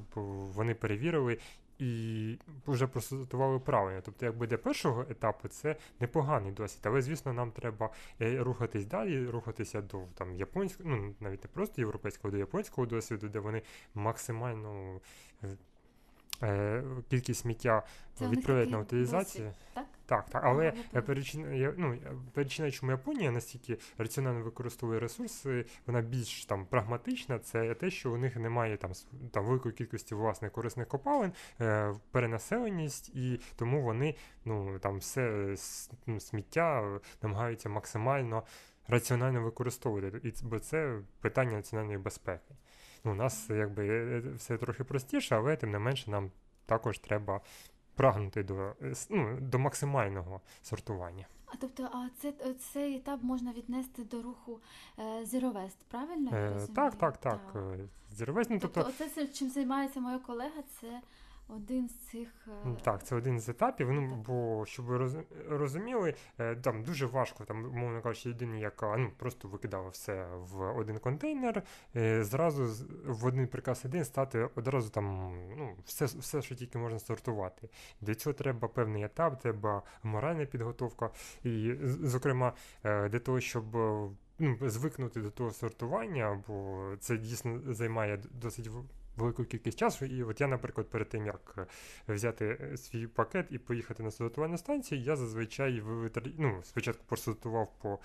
вони 0.55 0.75
перевірили. 0.75 1.37
І 1.79 2.37
вже 2.67 2.87
просортували 2.87 3.59
правильно. 3.59 4.01
Тобто, 4.05 4.25
якби 4.25 4.47
для 4.47 4.57
першого 4.57 5.05
етапу 5.09 5.47
це 5.47 5.75
непоганий 5.99 6.51
досвід. 6.51 6.81
Але, 6.83 7.01
звісно, 7.01 7.33
нам 7.33 7.51
треба 7.51 7.89
е, 8.21 8.43
рухатись 8.43 8.85
далі, 8.85 9.25
рухатися 9.25 9.81
до 9.81 10.03
там 10.13 10.35
японського, 10.35 10.89
ну 10.89 11.15
навіть 11.19 11.43
не 11.43 11.49
просто 11.53 11.81
європейського, 11.81 12.31
до 12.31 12.37
японського 12.37 12.87
досвіду, 12.87 13.29
де 13.29 13.39
вони 13.39 13.61
максимально 13.95 14.99
е, 16.41 16.47
е, 16.47 16.83
кількість 17.09 17.39
сміття 17.41 17.83
Це 18.13 18.27
відправляють 18.27 18.71
на 18.71 18.79
утилізацію. 18.79 19.45
досвід, 19.45 19.65
так? 19.73 19.85
Так, 20.05 20.29
так, 20.29 20.41
але 20.45 20.73
е, 20.95 21.01
причина, 21.01 21.53
я- 21.53 21.73
ну, 21.77 21.93
е, 21.93 21.99
причина, 22.33 22.71
чому 22.71 22.91
Японія 22.91 23.31
настільки 23.31 23.77
раціонально 23.97 24.43
використовує 24.43 24.99
ресурси, 24.99 25.65
вона 25.87 26.01
більш 26.01 26.45
там 26.45 26.65
прагматична, 26.65 27.39
це 27.39 27.73
те, 27.73 27.89
що 27.89 28.11
у 28.11 28.17
них 28.17 28.35
немає 28.35 28.77
там, 28.77 28.91
там 29.31 29.45
великої 29.45 29.75
кількості 29.75 30.15
власних 30.15 30.51
корисних 30.51 30.87
копалин, 30.87 31.31
е, 31.61 31.93
перенаселеність, 32.11 33.09
і 33.09 33.39
тому 33.55 33.81
вони 33.81 34.15
ну, 34.45 34.79
там 34.79 34.97
все 34.97 35.21
е, 35.21 35.55
ну, 36.07 36.19
сміття 36.19 36.81
е, 36.81 36.99
намагаються 37.21 37.69
максимально 37.69 38.43
раціонально 38.87 39.41
використовувати, 39.41 40.21
і 40.23 40.33
бо 40.43 40.59
це 40.59 40.99
питання 41.21 41.51
національної 41.51 41.97
безпеки. 41.97 42.55
Ну, 43.03 43.11
у 43.11 43.15
нас 43.15 43.49
якби 43.49 43.87
е, 43.87 43.91
е, 43.91 44.33
все 44.35 44.57
трохи 44.57 44.83
простіше, 44.83 45.35
але 45.35 45.55
тим 45.55 45.71
не 45.71 45.79
менше 45.79 46.11
нам 46.11 46.31
також 46.65 46.99
треба 46.99 47.41
прагнути 47.95 48.43
до, 48.43 48.75
е, 48.81 48.93
ну, 49.09 49.37
до 49.41 49.59
максимального 49.59 50.41
сортування. 50.61 51.25
А 51.45 51.57
тобто, 51.59 51.83
а 51.83 52.09
це, 52.19 52.33
цей 52.73 52.95
етап 52.95 53.19
можна 53.23 53.53
віднести 53.53 54.03
до 54.03 54.21
руху 54.21 54.59
Зіровест, 55.23 55.77
правильно? 55.87 56.31
Е, 56.33 56.67
так, 56.75 56.95
так, 56.95 57.17
так. 57.17 57.39
Зірвесь, 58.11 58.49
ну, 58.49 58.59
Тобто, 58.61 58.83
тобто, 58.83 59.05
оце 59.05 59.27
чим 59.27 59.49
займається 59.49 59.99
моя 59.99 60.19
колега, 60.19 60.63
це 60.81 61.01
один 61.55 61.89
з 61.89 61.93
цих. 61.93 62.47
е, 62.47 62.75
так, 62.83 63.03
це 63.03 63.15
один 63.15 63.39
з 63.39 63.49
етапів. 63.49 63.91
Ну, 63.91 64.23
бо 64.27 64.65
щоб 64.65 64.85
ви 64.85 64.97
роз- 64.97 65.23
розуміли, 65.49 66.13
е, 66.37 66.55
там 66.55 66.83
дуже 66.83 67.05
важко, 67.05 67.45
там, 67.45 67.69
мовно 67.71 68.01
кажучи, 68.01 68.29
людині, 68.29 68.59
яка 68.59 68.97
ну, 68.97 69.11
просто 69.17 69.47
викидала 69.47 69.89
все 69.89 70.27
в 70.35 70.77
один 70.77 70.99
контейнер, 70.99 71.63
е, 71.95 72.23
зразу 72.23 72.87
в 73.05 73.25
один 73.25 73.47
прекрасний 73.47 73.91
день 73.91 74.05
стати 74.05 74.49
одразу 74.55 74.89
там, 74.89 75.33
ну, 75.57 75.75
все, 75.85 76.05
все, 76.05 76.41
що 76.41 76.55
тільки 76.55 76.77
можна 76.77 76.99
сортувати. 76.99 77.69
Для 78.01 78.15
цього 78.15 78.33
треба 78.33 78.67
певний 78.67 79.03
етап, 79.03 79.41
треба 79.41 79.83
моральна 80.03 80.45
підготовка. 80.45 81.09
І, 81.43 81.73
зокрема, 81.83 82.53
для 82.83 83.19
того, 83.19 83.39
щоб. 83.39 83.65
Ну, 84.43 84.57
звикнути 84.61 85.21
до 85.21 85.29
того 85.29 85.51
сортування, 85.51 86.43
бо 86.47 86.83
це 86.99 87.17
дійсно 87.17 87.73
займає 87.73 88.19
досить 88.31 88.67
велику 89.17 89.43
кількість 89.43 89.79
часу. 89.79 90.05
І 90.05 90.23
от 90.23 90.41
я, 90.41 90.47
наприклад, 90.47 90.89
перед 90.89 91.09
тим 91.09 91.25
як 91.25 91.55
е, 91.57 91.65
взяти 92.13 92.57
е, 92.61 92.77
свій 92.77 93.07
пакет 93.07 93.47
і 93.49 93.57
поїхати 93.57 94.03
на 94.03 94.11
сортувальну 94.11 94.57
станцію, 94.57 95.01
я 95.01 95.15
зазвичай 95.15 95.79
витр... 95.79 96.31
ну, 96.37 96.59
спочатку 96.63 97.03
просортував 97.07 97.73
по 97.81 97.99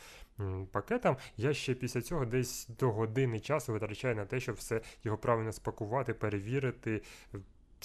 пакетам. 0.73 1.17
Я 1.37 1.55
ще 1.55 1.75
після 1.75 2.03
цього 2.03 2.25
десь 2.25 2.69
до 2.69 2.91
години 2.91 3.41
часу 3.41 3.73
витрачаю 3.73 4.17
на 4.17 4.27
те, 4.27 4.41
щоб 4.41 4.55
все 4.55 4.81
його 5.05 5.19
правильно 5.19 5.53
спакувати, 5.53 6.15
перевірити. 6.15 7.03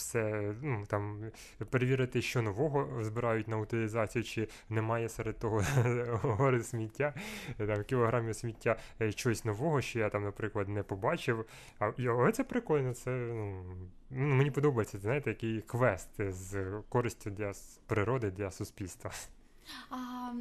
Все 0.01 0.53
ну 0.61 0.83
там 0.87 1.31
перевірити, 1.69 2.21
що 2.21 2.41
нового 2.41 3.03
збирають 3.03 3.47
на 3.47 3.57
утилізацію, 3.57 4.23
чи 4.23 4.47
немає 4.69 5.09
серед 5.09 5.39
того 5.39 5.63
гори 6.21 6.63
сміття, 6.63 7.13
там 7.57 7.83
кілограмів 7.83 8.35
сміття 8.35 8.77
е, 9.01 9.13
чогось 9.13 9.45
нового, 9.45 9.81
що 9.81 9.99
я 9.99 10.09
там, 10.09 10.23
наприклад, 10.23 10.69
не 10.69 10.83
побачив. 10.83 11.45
А 11.79 11.91
але 11.97 12.31
це 12.31 12.43
прикольно, 12.43 12.93
це 12.93 13.11
ну, 13.11 13.63
ну, 14.09 14.35
мені 14.35 14.51
подобається, 14.51 14.99
знаєте, 14.99 15.33
такий 15.33 15.61
квест 15.61 16.09
з 16.17 16.81
користю 16.89 17.29
для 17.29 17.51
природи, 17.85 18.31
для 18.31 18.51
суспільства. 18.51 19.11
А, 19.89 20.31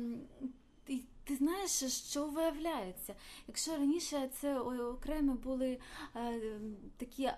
ти, 1.25 1.37
знаєш, 1.37 1.71
що 2.11 2.27
виявляється? 2.27 3.15
Якщо 3.49 3.77
раніше 3.77 4.29
це 4.41 4.59
окремо 4.61 5.35
були 5.35 5.79
е, 6.17 6.41
такі 6.97 7.25
е, 7.25 7.37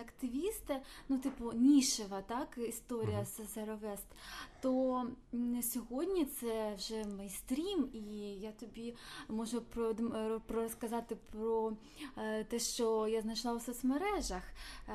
активісти, 0.00 0.80
ну, 1.08 1.18
типу, 1.18 1.52
нішева, 1.52 2.22
так, 2.22 2.58
історія 2.68 3.18
mm-hmm. 3.18 3.80
Waste, 3.80 4.14
то 4.60 5.06
сьогодні 5.62 6.24
це 6.24 6.74
вже 6.74 7.04
мейстрім, 7.04 7.88
і 7.92 8.00
я 8.40 8.52
тобі 8.52 8.94
можу 9.28 9.60
про, 9.60 9.90
е, 9.90 10.40
розказати 10.48 11.16
про 11.32 11.72
е, 12.18 12.44
те, 12.44 12.58
що 12.58 13.08
я 13.08 13.20
знайшла 13.22 13.52
у 13.54 13.60
соцмережах, 13.60 14.42
е, 14.88 14.92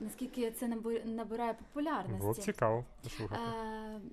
наскільки 0.00 0.50
це 0.50 0.66
наби- 0.66 1.04
набирає 1.06 1.54
популярності. 1.54 2.20
Було 2.20 2.34
цікаво 2.34 2.84
послухати. 3.02 3.40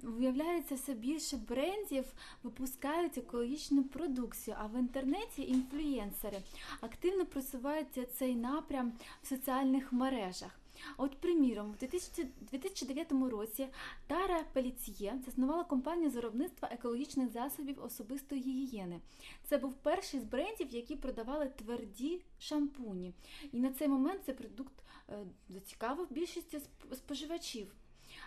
Виявляється, 0.04 0.76
все 0.76 0.94
більше 0.94 1.38
брендів 1.38 2.06
випускають 2.44 3.18
екологічну 3.18 3.84
продукцію, 3.84 4.58
а 4.60 4.66
в 4.68 4.80
інтернеті 4.80 5.42
інфлюєнсери 5.48 6.38
активно 6.82 7.26
просувають 7.26 8.00
цей 8.18 8.36
напрям 8.36 8.94
в 9.24 9.28
соціальних 9.28 9.94
мережах. 9.94 10.60
От, 10.98 11.18
приміром, 11.18 11.76
2000 11.80 12.28
2009 12.42 13.12
році 13.12 13.68
Тара 14.08 14.44
Пеліціє 14.54 15.20
заснувала 15.26 15.64
компанію 15.64 16.10
з 16.10 16.16
виробництва 16.16 16.70
екологічних 16.72 17.30
засобів 17.30 17.84
особистої 17.84 18.42
гігієни. 18.42 19.00
Це 19.44 19.58
був 19.58 19.74
перший 19.74 20.20
з 20.20 20.24
брендів, 20.24 20.70
які 20.72 20.96
продавали 20.96 21.48
тверді 21.50 22.22
шампуні. 22.40 23.14
І 23.52 23.60
на 23.60 23.72
цей 23.72 23.88
момент 23.88 24.22
цей 24.26 24.36
продукт 24.36 24.74
е, 25.10 25.14
зацікавив 25.50 26.08
більшість 26.12 26.54
сп- 26.56 26.96
споживачів. 26.96 27.76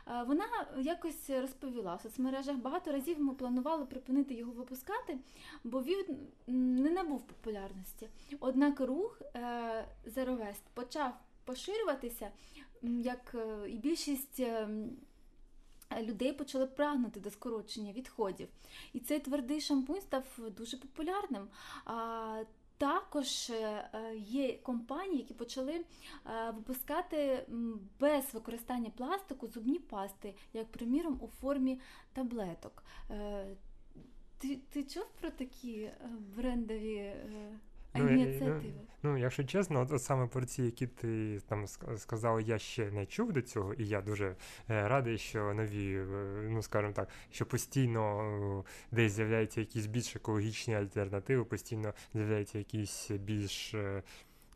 Е, 0.08 0.22
Вона 0.22 0.44
якось 0.80 1.30
розповіла 1.30 1.94
в 1.94 2.00
соцмережах. 2.00 2.56
Багато 2.56 2.92
разів 2.92 3.20
ми 3.20 3.34
планували 3.34 3.86
припинити 3.86 4.34
його 4.34 4.52
випускати, 4.52 5.18
бо 5.64 5.82
він 5.82 6.04
не 6.46 6.90
набув 6.90 7.26
популярності. 7.26 8.08
Однак 8.40 8.80
рух 8.80 9.22
Waste 10.36 10.62
почав 10.74 11.12
поширюватися, 11.46 12.30
як 12.82 13.34
е, 13.34 13.70
і 13.70 13.76
більшість. 13.76 14.40
Ем, 14.40 14.90
людей 16.02 16.32
почали 16.32 16.66
прагнути 16.66 17.20
до 17.20 17.30
скорочення 17.30 17.92
відходів. 17.92 18.48
І 18.92 19.00
цей 19.00 19.20
твердий 19.20 19.60
шампунь 19.60 20.00
став 20.00 20.24
дуже 20.56 20.76
популярним. 20.76 21.48
Також 22.78 23.50
е, 23.50 23.88
є 24.16 24.56
компанії, 24.56 25.18
які 25.18 25.34
почали 25.34 25.72
е, 25.74 26.50
випускати 26.50 27.46
без 28.00 28.34
використання 28.34 28.90
пластику 28.90 29.46
зубні 29.46 29.78
пасти, 29.78 30.34
як, 30.52 30.72
приміром, 30.72 31.18
у 31.20 31.28
формі 31.28 31.80
таблеток. 32.12 32.82
Е, 33.10 33.46
ти 34.38 34.58
ти 34.70 34.84
чув 34.84 35.06
про 35.20 35.30
такі 35.30 35.90
брендові 36.36 37.14
ну, 37.98 38.10
ініціативи? 38.10 38.60
Ну, 38.64 38.86
ну, 39.02 39.18
якщо 39.18 39.44
чесно, 39.44 39.80
от, 39.80 39.92
от 39.92 40.02
саме 40.02 40.26
про 40.26 40.44
ці, 40.44 40.62
які 40.62 40.86
ти 40.86 41.40
там 41.48 41.66
сказав, 41.96 42.40
я 42.40 42.58
ще 42.58 42.90
не 42.90 43.06
чув 43.06 43.32
до 43.32 43.42
цього, 43.42 43.74
і 43.74 43.88
я 43.88 44.00
дуже 44.00 44.26
е, 44.70 44.88
радий, 44.88 45.18
що 45.18 45.54
нові, 45.54 46.04
ну 46.48 46.62
скажімо 46.62 46.92
так, 46.92 47.08
що 47.30 47.46
постійно 47.46 48.20
е, 48.60 48.70
десь 48.92 49.12
з'являються 49.12 49.60
якісь 49.60 49.86
більш 49.86 50.16
екологічні 50.16 50.74
альтернативи, 50.74 51.44
постійно 51.44 51.94
з'являються 52.14 52.58
якісь 52.58 53.10
більш 53.10 53.74
е, 53.74 54.02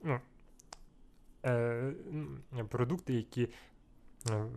ну, 0.02 0.20
е, 1.44 1.92
продукти, 2.68 3.14
які 3.14 3.42
Е, 3.44 3.69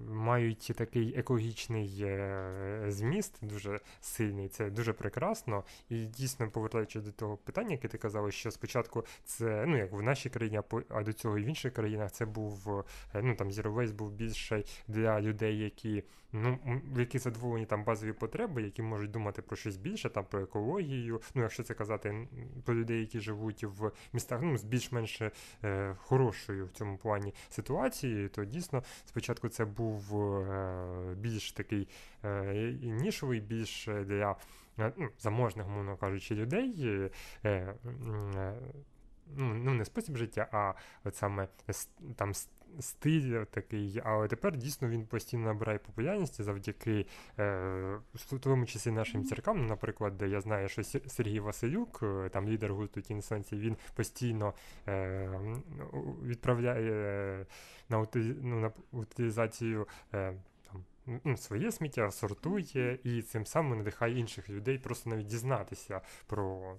мають 0.10 0.72
такий 0.76 1.14
екологічний 1.18 2.02
е, 2.02 2.86
зміст, 2.88 3.38
дуже 3.42 3.80
сильний, 4.02 4.48
це 4.48 4.70
дуже 4.70 4.94
прекрасно. 4.94 5.64
І 5.90 6.06
дійсно, 6.06 6.50
повертаючись 6.50 7.04
до 7.04 7.12
того 7.12 7.38
питання, 7.38 7.72
яке 7.72 7.88
ти 7.88 7.98
казала, 7.98 8.32
що 8.32 8.52
спочатку 8.52 9.06
це 9.26 9.66
ну 9.68 9.78
як 9.78 9.92
в 9.92 10.02
нашій 10.02 10.30
країні, 10.30 10.62
а 10.90 11.04
до 11.04 11.14
цього 11.14 11.38
і 11.38 11.44
в 11.44 11.48
інших 11.48 11.74
країнах 11.74 12.12
це 12.12 12.26
був 12.26 12.86
е, 13.14 13.22
ну 13.22 13.36
там 13.36 13.52
зіровець 13.52 13.92
був 13.92 14.12
більше 14.12 14.64
для 14.88 15.22
людей, 15.22 15.60
які 15.60 16.04
ну 16.34 16.60
які 16.98 17.20
задоволені 17.20 17.66
там 17.66 17.84
базові 17.84 18.14
потреби, 18.14 18.64
які 18.64 18.82
можуть 18.82 19.12
думати 19.12 19.42
про 19.42 19.56
щось 19.58 19.78
більше, 19.78 20.10
там 20.10 20.26
про 20.26 20.42
екологію. 20.42 21.22
Ну, 21.34 21.42
якщо 21.42 21.64
це 21.64 21.74
казати 21.74 22.28
про 22.66 22.76
людей, 22.76 23.00
які 23.00 23.20
живуть 23.20 23.64
в 23.64 23.92
містах, 24.14 24.42
ну 24.42 24.58
з 24.58 24.64
більш-менш 24.64 25.22
е, 25.64 25.96
хорошою 25.98 26.66
в 26.66 26.72
цьому 26.72 26.98
плані 26.98 27.34
ситуацією, 27.50 28.30
то 28.30 28.46
дійсно 28.46 28.84
спочатку 29.06 29.50
це 29.50 29.66
був 29.66 30.22
е, 30.22 31.16
більш 31.18 31.52
такий 31.52 31.88
е, 32.24 32.54
нішовий, 32.82 33.40
більш 33.40 33.86
для 33.86 34.36
е, 34.80 34.94
ну, 34.98 35.10
заможних, 35.20 35.68
мовно 35.68 35.98
кажучи, 35.98 36.36
людей. 36.36 37.12
Ну, 39.36 39.54
ну, 39.54 39.74
не 39.74 39.86
спосіб 39.86 40.18
життя, 40.18 40.48
а 40.52 40.74
от 41.04 41.16
саме 41.16 41.48
там 42.16 42.34
стиль 42.80 43.44
такий. 43.44 44.02
Але 44.04 44.28
тепер 44.28 44.58
дійсно 44.58 44.90
він 44.90 45.06
постійно 45.06 45.46
набирає 45.46 45.80
популярності 45.80 46.44
завдяки 46.44 47.06
е, 47.40 47.44
в 48.14 48.40
тому 48.40 48.66
числі 48.66 48.92
нашим 48.92 49.26
церкам. 49.26 49.58
Ну, 49.62 49.68
наприклад, 49.68 50.18
де 50.18 50.28
я 50.28 50.42
знаю, 50.42 50.70
що 50.70 50.84
Сергій 50.84 51.40
Василюк, 51.40 52.04
там 52.32 52.50
лідер 52.50 52.74
гурту 52.74 53.02
Тінсенсі, 53.02 53.56
він 53.56 53.78
постійно 53.96 54.54
е, 54.88 55.30
відправляє 56.24 57.46
на 57.90 58.08
ну, 58.16 58.60
на 58.60 58.72
утилізацію. 58.92 59.88
Е, 60.14 60.34
ну, 61.24 61.38
Своє 61.38 61.72
сміття 61.72 62.12
сортує 62.12 63.00
і 63.04 63.22
цим 63.22 63.46
самим 63.46 63.78
надихає 63.78 64.20
інших 64.20 64.50
людей 64.50 64.78
просто 64.78 65.10
навіть 65.10 65.28
дізнатися 65.28 66.02
про 66.28 66.76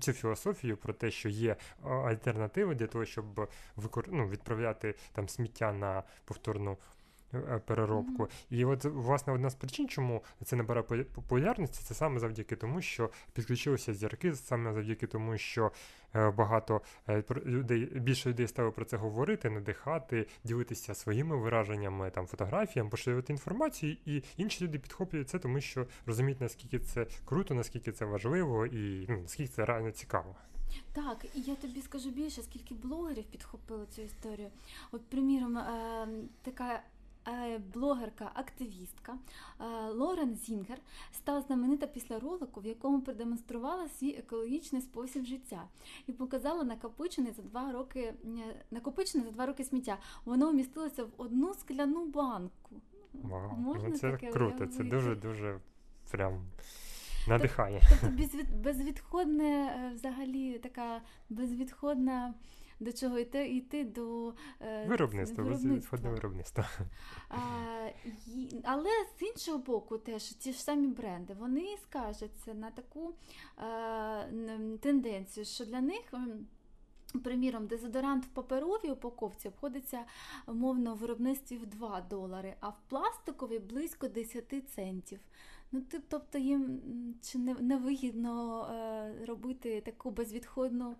цю 0.00 0.12
філософію, 0.12 0.76
про 0.76 0.92
те, 0.92 1.10
що 1.10 1.28
є 1.28 1.56
альтернативи 1.84 2.74
для 2.74 2.86
того, 2.86 3.04
щоб 3.04 3.50
викор... 3.76 4.04
ну, 4.12 4.28
відправляти 4.28 4.94
там 5.12 5.28
сміття 5.28 5.72
на 5.72 6.02
повторну 6.24 6.76
переробку. 7.66 8.22
Mm-hmm. 8.22 8.46
І 8.50 8.64
от, 8.64 8.84
власне, 8.84 9.32
одна 9.32 9.50
з 9.50 9.54
причин, 9.54 9.88
чому 9.88 10.22
це 10.44 10.56
набирає 10.56 11.04
популярності, 11.04 11.80
це 11.84 11.94
саме 11.94 12.20
завдяки 12.20 12.56
тому, 12.56 12.82
що 12.82 13.10
підключилися 13.32 13.94
зірки, 13.94 14.34
саме 14.34 14.72
завдяки 14.72 15.06
тому, 15.06 15.38
що 15.38 15.72
е, 16.14 16.30
багато 16.30 16.80
е, 17.08 17.24
людей, 17.46 17.84
більше 17.84 18.30
людей 18.30 18.48
стали 18.48 18.70
про 18.70 18.84
це 18.84 18.96
говорити, 18.96 19.50
надихати, 19.50 20.26
ділитися 20.44 20.94
своїми 20.94 21.36
вираженнями, 21.36 22.10
там, 22.10 22.26
фотографіями, 22.26 22.90
поширювати 22.90 23.32
інформацію, 23.32 23.96
і 24.06 24.22
інші 24.36 24.64
люди 24.64 24.78
підхоплюють 24.78 25.28
це, 25.28 25.38
тому 25.38 25.60
що 25.60 25.86
розуміють, 26.06 26.40
наскільки 26.40 26.78
це 26.78 27.06
круто, 27.24 27.54
наскільки 27.54 27.92
це 27.92 28.04
важливо 28.04 28.66
і 28.66 29.06
ну, 29.08 29.20
наскільки 29.22 29.52
це 29.52 29.64
реально 29.64 29.90
цікаво. 29.90 30.34
Так, 30.92 31.24
і 31.34 31.40
я 31.40 31.54
тобі 31.54 31.82
скажу 31.82 32.10
більше, 32.10 32.42
скільки 32.42 32.74
блогерів 32.74 33.24
підхопили 33.24 33.86
цю 33.86 34.02
історію. 34.02 34.48
От, 34.92 35.06
приміром, 35.06 35.58
е, 35.58 36.08
така 36.42 36.68
Е, 36.74 36.80
блогерка-активістка 37.74 39.14
е, 39.60 39.90
Лорен 39.90 40.34
Зінгер 40.34 40.78
стала 41.12 41.40
знаменита 41.40 41.86
після 41.86 42.18
ролику, 42.18 42.60
в 42.60 42.66
якому 42.66 43.00
продемонструвала 43.00 43.88
свій 43.88 44.10
екологічний 44.10 44.82
спосіб 44.82 45.24
життя 45.24 45.62
і 46.06 46.12
показала 46.12 46.64
накопичене 46.64 47.32
за 47.32 47.42
два 47.42 47.72
роки 47.72 48.00
е, 48.00 48.14
накопичене 48.70 49.24
за 49.24 49.30
два 49.30 49.46
роки 49.46 49.64
сміття. 49.64 49.98
Воно 50.24 50.50
вмістилося 50.50 51.04
в 51.04 51.10
одну 51.16 51.54
скляну 51.54 52.06
банку. 52.06 52.76
Вау, 53.12 53.56
Можна 53.56 53.88
ну 53.88 53.96
Це 53.96 54.10
таке 54.10 54.30
круто, 54.30 54.54
уявити? 54.54 54.76
це 54.76 54.84
дуже 54.84 55.14
дуже 55.14 55.60
прям. 56.10 56.44
Надихає. 57.28 57.82
Тобто 57.90 58.16
безвідходне, 58.54 59.92
взагалі 59.94 60.58
така 60.58 61.00
безвідходна 61.30 62.34
до 62.80 62.92
чого 62.92 63.18
йти 63.18 63.48
йти 63.48 63.84
до 63.84 64.34
е, 64.60 64.86
виробництва, 64.86 65.44
виробництва. 65.44 65.98
виробництва. 66.10 66.68
А, 67.28 67.38
Але 68.64 68.90
з 69.18 69.22
іншого 69.22 69.58
боку, 69.58 69.98
теж 69.98 70.24
ті 70.24 70.52
ж 70.52 70.62
самі 70.62 70.86
бренди 70.86 71.34
вони 71.34 71.76
скажуться 71.82 72.54
на 72.54 72.70
таку 72.70 73.14
е, 73.58 74.78
тенденцію, 74.80 75.44
що 75.44 75.64
для 75.64 75.80
них. 75.80 76.12
Приміром, 77.24 77.66
дезодорант 77.66 78.24
в 78.24 78.28
паперовій 78.28 78.90
упаковці 78.90 79.48
обходиться 79.48 80.04
умовно 80.46 80.94
в 80.94 80.98
виробництві 80.98 81.56
в 81.56 81.66
2 81.66 82.00
долари, 82.00 82.54
а 82.60 82.68
в 82.68 82.76
пластиковій 82.88 83.58
близько 83.58 84.08
10 84.08 84.70
центів. 84.74 85.20
Ну, 85.72 85.82
Тобто 86.08 86.38
їм 86.38 86.80
чи 87.22 87.38
не, 87.38 87.54
невигідно 87.54 88.64
е, 88.64 89.26
робити 89.26 89.80
таку 89.80 90.10
безвідходну 90.10 90.96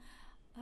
е, 0.57 0.61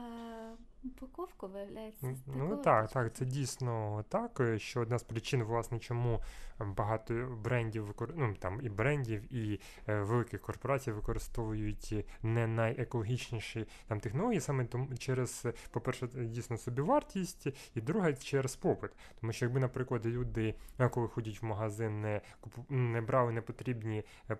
упаковку, 0.83 1.47
виявляється. 1.47 2.15
Ну 2.27 2.57
так, 2.57 2.91
так, 2.91 3.13
це 3.13 3.25
дійсно 3.25 4.05
так. 4.09 4.39
Е, 4.39 4.59
що 4.59 4.81
одна 4.81 4.99
з 4.99 5.03
причин, 5.03 5.43
власне, 5.43 5.79
чому 5.79 6.21
багато 6.59 7.37
брендів 7.43 7.95
ну, 8.15 8.35
там 8.39 8.59
і 8.63 8.69
брендів, 8.69 9.33
і 9.33 9.59
е, 9.87 10.01
великих 10.01 10.41
корпорацій 10.41 10.91
використовують 10.91 12.05
не 12.23 12.47
найекологічніші 12.47 13.65
там 13.87 13.99
технології, 13.99 14.41
саме 14.41 14.65
тому 14.65 14.97
через, 14.97 15.45
по-перше, 15.71 16.07
дійсно 16.07 16.57
собівартість, 16.57 17.47
і 17.75 17.81
друге 17.81 18.13
через 18.13 18.55
попит. 18.55 18.91
Тому 19.21 19.33
що, 19.33 19.45
якби, 19.45 19.59
наприклад, 19.59 20.05
люди, 20.05 20.55
коли 20.91 21.07
ходять 21.07 21.41
в 21.41 21.45
магазин, 21.45 22.01
не 22.01 22.21
не 22.69 23.01
брали 23.01 23.31
непотрібні 23.31 24.03
е, 24.29 24.37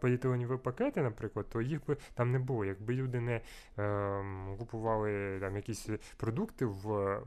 поліетиленові 0.00 0.58
пакети, 0.58 1.02
наприклад, 1.02 1.46
то 1.48 1.60
їх 1.60 1.86
би 1.86 1.96
там 2.14 2.32
не 2.32 2.38
було. 2.38 2.64
Якби 2.64 2.94
люди 2.94 3.20
не 3.20 3.40
е, 3.78 4.56
купували 4.58 5.40
там 5.40 5.56
якісь 5.56 5.88
продукти 6.16 6.64
в. 6.64 7.18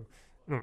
Ну, 0.47 0.61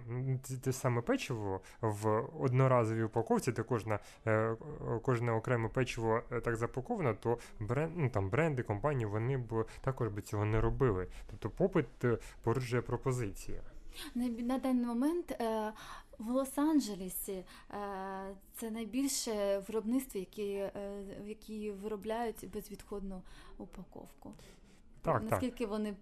те 0.62 0.72
саме 0.72 1.00
печиво 1.00 1.60
в 1.80 2.22
одноразовій 2.40 3.02
упаковці, 3.02 3.52
де 3.52 3.62
кожна, 3.62 3.98
е, 4.26 4.56
кожне 5.02 5.32
окреме 5.32 5.68
печиво 5.68 6.22
е, 6.32 6.40
так 6.40 6.56
запаковано, 6.56 7.14
то 7.14 7.38
бренд, 7.60 7.92
ну, 7.96 8.10
там 8.10 8.30
бренди, 8.30 8.62
компанії 8.62 9.06
вони 9.06 9.36
б 9.36 9.64
також 9.80 10.08
би 10.08 10.22
цього 10.22 10.44
не 10.44 10.60
робили. 10.60 11.06
Тобто 11.30 11.50
попит 11.50 12.04
е, 12.04 12.18
породжує 12.42 12.82
пропозиція. 12.82 13.60
На, 14.14 14.28
на 14.28 14.58
даний 14.58 14.86
момент 14.86 15.30
е, 15.30 15.72
в 16.18 16.30
Лос-Анджелесі 16.30 17.42
е, 17.42 17.44
це 18.54 18.70
найбільше 18.70 19.64
виробництво, 19.68 20.20
які, 20.20 20.52
е, 20.52 20.70
які 21.24 21.70
виробляють 21.70 22.50
безвідходну 22.54 23.22
упаковку. 23.58 24.32
Так, 25.02 25.22
Наскільки 25.30 25.64
так. 25.64 25.68
вони. 25.68 25.94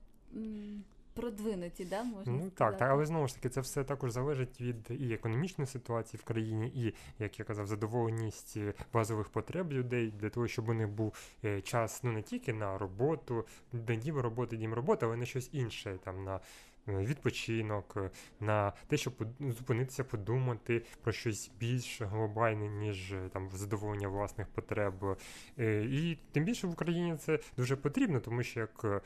Продвинуті, 1.15 1.85
да, 1.85 2.05
можна 2.05 2.33
ну 2.33 2.51
так, 2.51 2.77
так, 2.77 2.91
але 2.91 3.07
знову 3.07 3.29
ж 3.29 3.35
таки, 3.35 3.49
це 3.49 3.61
все 3.61 3.85
також 3.85 4.11
залежить 4.13 4.61
від 4.61 4.91
і 4.91 5.13
економічної 5.13 5.69
ситуації 5.69 6.21
в 6.21 6.25
країні, 6.25 6.73
і 6.75 6.95
як 7.19 7.39
я 7.39 7.45
казав, 7.45 7.67
задоволеність 7.67 8.59
базових 8.93 9.29
потреб 9.29 9.73
людей 9.73 10.11
для 10.11 10.29
того, 10.29 10.49
щоб 10.49 10.69
у 10.69 10.73
них 10.73 10.89
був 10.89 11.15
е, 11.45 11.61
час 11.61 12.03
ну 12.03 12.13
не 12.13 12.23
тільки 12.23 12.53
на 12.53 12.79
роботу, 12.79 13.47
день 13.73 14.13
роботи, 14.15 14.57
дім 14.57 14.75
роботи, 14.75 15.07
але 15.07 15.17
на 15.17 15.27
щось 15.27 15.49
інше, 15.53 15.99
там 16.05 16.25
на 16.25 16.41
відпочинок, 16.89 17.95
е, 17.97 18.11
на 18.41 18.73
те, 18.87 18.97
щоб 18.97 19.15
зупинитися, 19.41 20.05
подумати 20.05 20.83
про 21.03 21.13
щось 21.13 21.51
більш 21.61 22.03
глобальне, 22.03 22.69
ніж 22.69 23.13
е, 23.13 23.29
там 23.33 23.51
задоволення 23.53 24.09
власних 24.09 24.49
потреб. 24.49 25.19
І 25.59 26.19
тим 26.33 26.45
більше 26.45 26.67
в 26.67 26.71
Україні 26.71 27.17
це 27.17 27.39
дуже 27.57 27.77
потрібно, 27.77 28.21
тому 28.21 28.43
що 28.43 28.61
як 28.61 29.03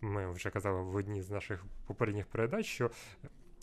ми 0.00 0.32
вже 0.32 0.50
казали 0.50 0.82
в 0.82 0.94
одній 0.94 1.22
з 1.22 1.30
наших 1.30 1.64
попередніх 1.86 2.26
передач, 2.26 2.66
що 2.66 2.90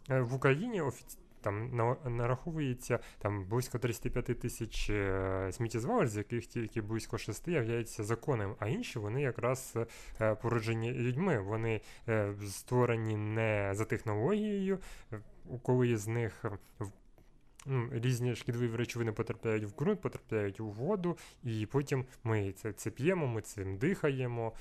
е, 0.09 0.21
в 0.21 0.33
Україні 0.33 0.81
офіці... 0.81 1.17
там 1.45 1.75
на- 1.75 2.09
нараховується 2.09 2.99
там 3.17 3.45
близько 3.45 3.79
35 3.79 4.39
тисяч 4.39 4.89
е, 4.89 5.49
сміттєзвалищ, 5.51 6.11
з 6.11 6.17
яких 6.17 6.45
тільки 6.45 6.81
близько 6.81 7.17
6 7.17 7.47
являються 7.47 8.03
законним, 8.03 8.55
а 8.59 8.67
інші 8.67 8.99
вони 8.99 9.21
якраз 9.21 9.77
е, 10.21 10.35
породжені 10.35 10.93
людьми. 10.93 11.39
Вони 11.39 11.81
е, 12.07 12.33
створені 12.47 13.17
не 13.17 13.71
за 13.73 13.85
технологією, 13.85 14.79
коли 15.61 15.97
з 15.97 16.07
них 16.07 16.45
ну, 17.65 17.89
різні 17.91 18.35
шкідливі 18.35 18.75
речовини 18.75 19.11
потрапляють 19.11 19.63
в 19.63 19.75
ґрунт, 19.75 20.01
потрапляють 20.01 20.59
у 20.59 20.69
воду, 20.69 21.17
і 21.43 21.65
потім 21.65 22.05
ми 22.23 22.51
це, 22.51 22.73
це 22.73 22.91
п'ємо, 22.91 23.27
ми 23.27 23.41
цим 23.41 23.77
дихаємо. 23.77 24.53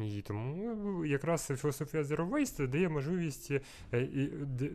І 0.00 0.22
тому 0.22 0.74
ну, 0.84 1.04
якраз 1.04 1.46
філософія 1.46 2.02
Zero 2.02 2.30
Waste 2.30 2.68
дає 2.68 2.88
можливість 2.88 3.50
е, 3.92 4.08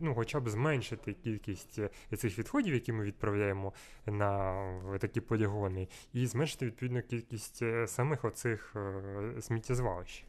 ну, 0.00 0.14
хоча 0.14 0.40
б 0.40 0.48
зменшити 0.48 1.12
кількість 1.12 1.78
е, 1.78 2.16
цих 2.16 2.38
відходів, 2.38 2.74
які 2.74 2.92
ми 2.92 3.04
відправляємо 3.04 3.72
на 4.06 4.98
такі 5.00 5.20
полігони, 5.20 5.88
і 6.12 6.26
зменшити 6.26 6.66
відповідно 6.66 7.02
кількість 7.02 7.62
е, 7.62 7.86
самих 7.86 8.24
оцих 8.24 8.76
е, 8.76 9.42
сміттєзвалищ. 9.42 10.24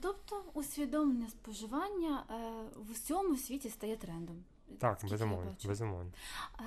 Тобто 0.00 0.42
усвідомлення 0.54 1.28
споживання 1.28 2.24
е, 2.30 2.34
в 2.76 2.90
усьому 2.90 3.36
світі 3.36 3.68
стає 3.68 3.96
трендом. 3.96 4.44
Так, 4.78 4.98
безумовно, 5.10 5.56
безумовно. 5.64 6.10
А, 6.58 6.62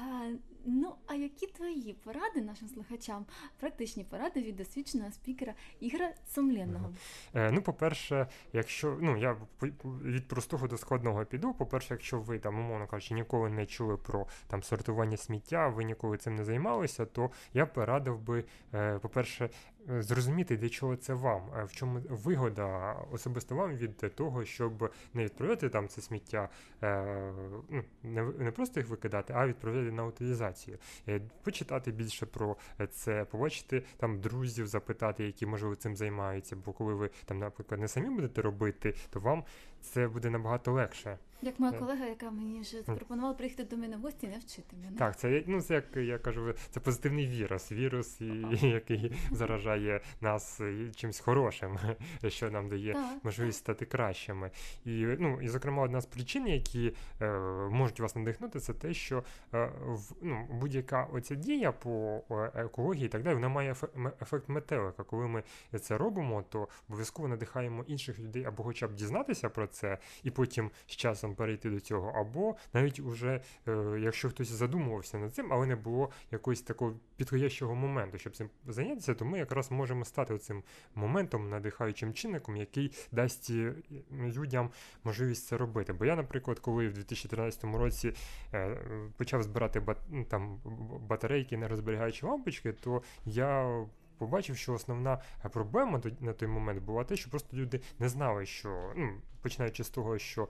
ну, 0.66 0.96
а 1.08 1.16
які 1.16 1.48
твої 1.48 1.94
поради 1.94 2.42
нашим 2.42 2.68
слухачам, 2.68 3.26
практичні 3.60 4.04
поради 4.04 4.42
від 4.42 4.56
досвідченого 4.56 5.12
спікера 5.12 5.54
Ігоря 5.80 6.14
Сумленного? 6.28 6.94
Е, 7.34 7.52
ну, 7.52 7.62
по-перше, 7.62 8.28
якщо 8.54 8.98
ну 9.02 9.18
я 9.18 9.38
від 9.84 10.28
простого 10.28 10.68
до 10.68 10.78
складного 10.78 11.26
піду. 11.26 11.54
По-перше, 11.54 11.94
якщо 11.94 12.20
ви 12.20 12.40
там, 12.40 12.60
умовно 12.60 12.88
кажучи, 12.88 13.14
ніколи 13.14 13.50
не 13.50 13.66
чули 13.66 13.98
про 13.98 14.28
там 14.48 14.64
сортування 14.64 15.18
сміття, 15.18 15.68
ви 15.68 15.84
ніколи 15.84 16.18
цим 16.18 16.36
не 16.36 16.46
займалися, 16.46 17.06
то 17.06 17.32
я 17.54 17.66
порадив 17.66 18.20
би, 18.20 18.46
е, 18.74 19.00
по-перше, 19.00 19.50
зрозуміти, 19.88 20.58
для 20.58 20.70
чого 20.70 20.96
це 20.96 21.13
вам, 21.13 21.41
е, 21.58 21.63
в 21.63 21.72
чому 21.72 22.00
вигода 22.10 22.94
особисто 23.12 23.56
вам 23.56 23.76
від 23.76 23.98
того, 24.15 24.46
щоб 24.46 24.94
не 25.13 25.24
відправляти 25.24 25.70
там 25.70 25.88
це 25.88 26.02
сміття, 26.02 26.50
е, 26.84 27.34
ну, 27.70 27.84
не, 28.04 28.24
не 28.24 28.52
просто 28.52 28.80
їх 28.80 28.89
викидати, 28.89 29.34
а 29.38 29.48
відправляти 29.48 29.91
на 29.91 30.06
утилізацію. 30.06 30.78
Е, 31.08 31.22
Почитати 31.44 31.91
більше 31.91 32.26
про 32.26 32.56
це, 32.91 33.26
побачити 33.26 33.84
там 33.98 34.22
друзів, 34.22 34.67
запитати, 34.67 35.26
які 35.26 35.46
можливо 35.46 35.76
цим 35.76 35.96
займаються. 35.96 36.56
Бо 36.65 36.74
коли 36.74 36.94
ви 36.94 37.10
там, 37.26 37.39
наприклад, 37.39 37.82
не 37.82 37.88
самі 37.88 38.10
будете 38.10 38.41
робити, 38.41 38.96
то 39.10 39.20
вам 39.20 39.44
це 39.82 40.08
буде 40.08 40.30
набагато 40.30 40.72
легше. 40.72 41.17
Як 41.41 41.60
моя 41.60 41.74
Е. 41.74 41.80
колега, 41.80 42.06
яка 42.06 42.32
мені 42.32 42.60
вже 42.60 42.82
запропонувала 42.82 43.34
приїхати 43.34 43.63
до 43.63 43.78
мене 43.78 43.98
в 43.98 44.00
гості 44.00 44.28
і 44.28 44.30
навчити 44.30 44.76
мене. 44.84 44.98
Так, 44.98 45.20
це 45.20 45.44
ну 45.48 45.62
це 45.62 45.74
як 45.74 45.86
я 45.96 46.17
кажу, 46.17 46.54
це 46.70 46.80
позитивний 46.80 47.28
вірус, 47.28 47.72
вірус, 47.72 48.22
і, 48.22 48.46
який 48.67 49.12
заражає 49.32 50.02
нас 50.22 50.62
е, 50.62 50.91
чимось 50.96 51.20
хорошим, 51.20 51.78
що 52.28 52.52
нам 52.52 52.70
дає 52.70 52.94
Так, 52.94 53.24
можливість 53.24 53.58
стати 53.60 53.86
кращими. 53.86 54.52
І 54.86 55.06
ну 55.20 55.41
і 55.41 55.48
зокрема 55.48 55.84
одна 55.84 56.02
з 56.02 56.06
причин, 56.06 56.48
які 56.48 56.94
е, 57.22 57.32
можуть 57.72 58.00
вас 58.00 58.15
надихнути, 58.15 58.60
це 58.60 58.74
те, 58.74 58.94
що 58.94 59.24
е, 59.54 59.72
в, 59.82 60.13
ну, 60.22 60.48
будь-яка 60.52 61.04
оця 61.04 61.36
дія 61.36 61.72
по 61.72 62.22
е, 62.32 62.52
екології 62.56 63.06
і 63.06 63.10
так 63.10 63.24
далі, 63.24 63.36
вона 63.36 63.50
має 63.50 63.76
ефект 64.22 64.50
метелика. 64.50 65.04
Коли 65.04 65.28
ми 65.28 65.44
це 65.80 65.98
робимо, 65.98 66.44
то 66.50 66.67
обов'язково 66.89 67.28
надихаємо 67.28 67.84
інших 67.88 68.20
людей 68.20 68.46
або 68.46 68.63
хоча 68.63 68.88
б 68.88 68.94
дізнатися 68.94 69.50
про 69.50 69.67
це, 69.72 69.98
і 70.24 70.32
потім 70.32 70.72
з 70.88 70.92
часом 70.96 71.36
перейти 71.36 71.70
до 71.70 71.80
цього, 71.80 72.10
або 72.16 72.56
навіть 72.74 73.00
уже, 73.00 73.42
е, 73.68 74.00
якщо 74.00 74.30
хтось 74.30 74.50
задумувався 74.50 75.18
над 75.18 75.36
цим, 75.36 75.54
але 75.54 75.66
не 75.66 75.76
було 75.76 76.10
якогось 76.32 76.62
такого 76.62 76.94
підходящого 77.16 77.76
моменту, 77.76 78.18
щоб 78.18 78.36
цим 78.36 78.50
зайнятися, 78.68 79.14
то 79.14 79.26
ми 79.26 79.38
якраз 79.38 79.72
можемо 79.72 80.06
стати 80.06 80.38
цим 80.38 80.64
моментом, 80.96 81.50
надихаючим 81.50 82.14
чинником, 82.14 82.58
який 82.58 82.92
дасть 83.12 83.50
е, 83.50 83.74
людям 84.12 84.70
можливість 85.04 85.48
це 85.48 85.58
робити. 85.58 85.94
Бо 85.94 86.06
я, 86.06 86.16
наприклад, 86.16 86.60
коли 86.60 86.88
в 86.88 86.94
2013 86.94 87.64
році 87.64 88.14
е, 88.54 88.78
почав 89.18 89.44
збирати 89.44 89.80
бат, 89.80 89.98
там, 90.30 90.60
батарейки, 91.08 91.58
нерозберігаючі 91.58 92.26
лампочки, 92.26 92.74
то 92.74 93.02
я. 93.26 93.86
Побачив, 94.22 94.58
що 94.58 94.74
основна 94.74 95.22
е, 95.46 95.50
проблема 95.50 96.02
на 96.20 96.34
той 96.34 96.48
момент 96.48 96.84
була 96.84 97.04
те, 97.04 97.16
що 97.16 97.30
просто 97.30 97.58
люди 97.58 97.82
не 98.00 98.10
знали, 98.10 98.46
що 98.46 98.94
ну, 98.96 99.22
починаючи 99.42 99.84
з 99.84 99.90
того, 99.90 100.18
що 100.18 100.48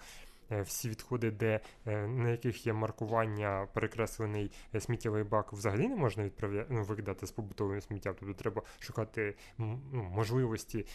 е, 0.52 0.62
всі 0.62 0.90
відходи, 0.90 1.32
де 1.32 1.60
е, 1.86 2.08
на 2.08 2.30
яких 2.30 2.68
є 2.68 2.74
маркування 2.74 3.68
перекреслений 3.74 4.52
сміттєвий 4.80 5.24
бак, 5.24 5.54
взагалі 5.54 5.88
не 5.88 5.96
можна 5.96 6.24
відправляти 6.24 6.74
ну, 6.74 6.84
викидати 6.84 7.28
з 7.28 7.32
побутовим 7.32 7.82
сміттям. 7.82 8.16
Тобто 8.20 8.34
треба 8.34 8.62
шукати 8.80 9.36
ну, 9.58 9.80
можливості, 9.94 10.86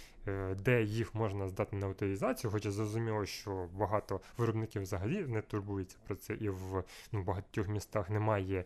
де 0.57 0.83
їх 0.83 1.15
можна 1.15 1.49
здати 1.49 1.77
на 1.77 1.89
утилізацію. 1.89 2.51
Хоча 2.51 2.71
зрозуміло, 2.71 3.27
що 3.27 3.69
багато 3.75 4.21
виробників 4.39 4.83
взагалі 4.83 5.25
не 5.27 5.43
турбуються 5.43 5.97
про 6.07 6.17
це, 6.17 6.35
і 6.35 6.49
в 6.49 6.85
ну, 7.13 7.23
багатьох 7.23 7.69
містах 7.69 8.11
немає. 8.11 8.65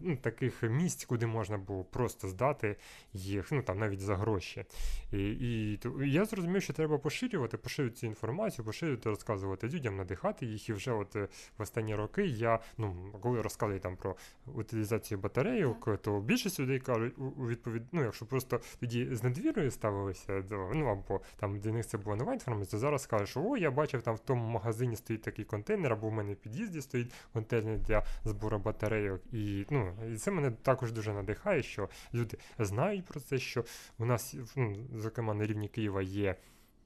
Ну, 0.00 0.16
таких 0.16 0.62
місць, 0.62 1.04
куди 1.04 1.26
можна 1.26 1.58
було 1.58 1.84
просто 1.84 2.28
здати 2.28 2.76
їх, 3.12 3.52
ну 3.52 3.62
там 3.62 3.78
навіть 3.78 4.00
за 4.00 4.16
гроші. 4.16 4.64
І, 5.12 5.30
і 5.30 5.76
то- 5.76 6.02
і 6.02 6.10
я 6.10 6.24
зрозумів, 6.24 6.62
що 6.62 6.72
треба 6.72 6.98
поширювати, 6.98 7.56
поширювати 7.56 8.00
цю 8.00 8.06
інформацію, 8.06 8.64
поширювати, 8.64 9.10
розказувати 9.10 9.68
людям, 9.68 9.96
надихати 9.96 10.46
їх. 10.46 10.68
І 10.68 10.72
вже 10.72 10.92
от 10.92 11.16
е, 11.16 11.28
в 11.58 11.62
останні 11.62 11.94
роки 11.94 12.26
я, 12.26 12.58
ну, 12.78 13.12
коли 13.20 13.42
розказую 13.42 13.80
там 13.80 13.96
про 13.96 14.16
утилізацію 14.54 15.18
батарейок, 15.18 15.98
то 16.02 16.20
більшість 16.20 16.60
людей 16.60 16.78
кажуть, 16.78 17.18
у, 17.18 17.46
відповідь, 17.46 17.82
ну, 17.92 18.02
якщо 18.02 18.26
просто 18.26 18.60
тоді 18.80 19.08
з 19.14 19.22
недовірою 19.22 19.70
ставилися 19.70 20.42
до, 20.42 20.70
ну 20.74 20.86
або 20.86 21.20
там 21.36 21.58
для 21.60 21.72
них 21.72 21.86
це 21.86 21.98
була 21.98 22.16
нова 22.16 22.32
інформація, 22.32 22.70
то 22.70 22.78
зараз 22.78 23.06
кажуть, 23.06 23.28
що 23.28 23.44
о, 23.44 23.56
я 23.56 23.70
бачив, 23.70 24.02
там 24.02 24.14
в 24.14 24.18
тому 24.18 24.44
магазині 24.50 24.96
стоїть 24.96 25.22
такий 25.22 25.44
контейнер, 25.44 25.92
або 25.92 26.08
в 26.08 26.12
мене 26.12 26.32
в 26.32 26.36
під'їзді 26.36 26.80
стоїть 26.82 27.12
контейнер 27.32 27.78
для 27.78 28.04
збору 28.24 28.58
батарейок. 28.58 29.20
І, 29.32 29.66
ну, 29.70 29.87
і 30.12 30.16
це 30.16 30.30
мене 30.30 30.50
також 30.50 30.92
дуже 30.92 31.12
надихає, 31.12 31.62
що 31.62 31.88
люди 32.14 32.38
знають 32.58 33.04
про 33.04 33.20
це, 33.20 33.38
що 33.38 33.64
у 33.98 34.04
нас, 34.04 34.36
ну, 34.56 34.76
зокрема, 34.94 35.34
на 35.34 35.46
рівні 35.46 35.68
Києва 35.68 36.02
є. 36.02 36.36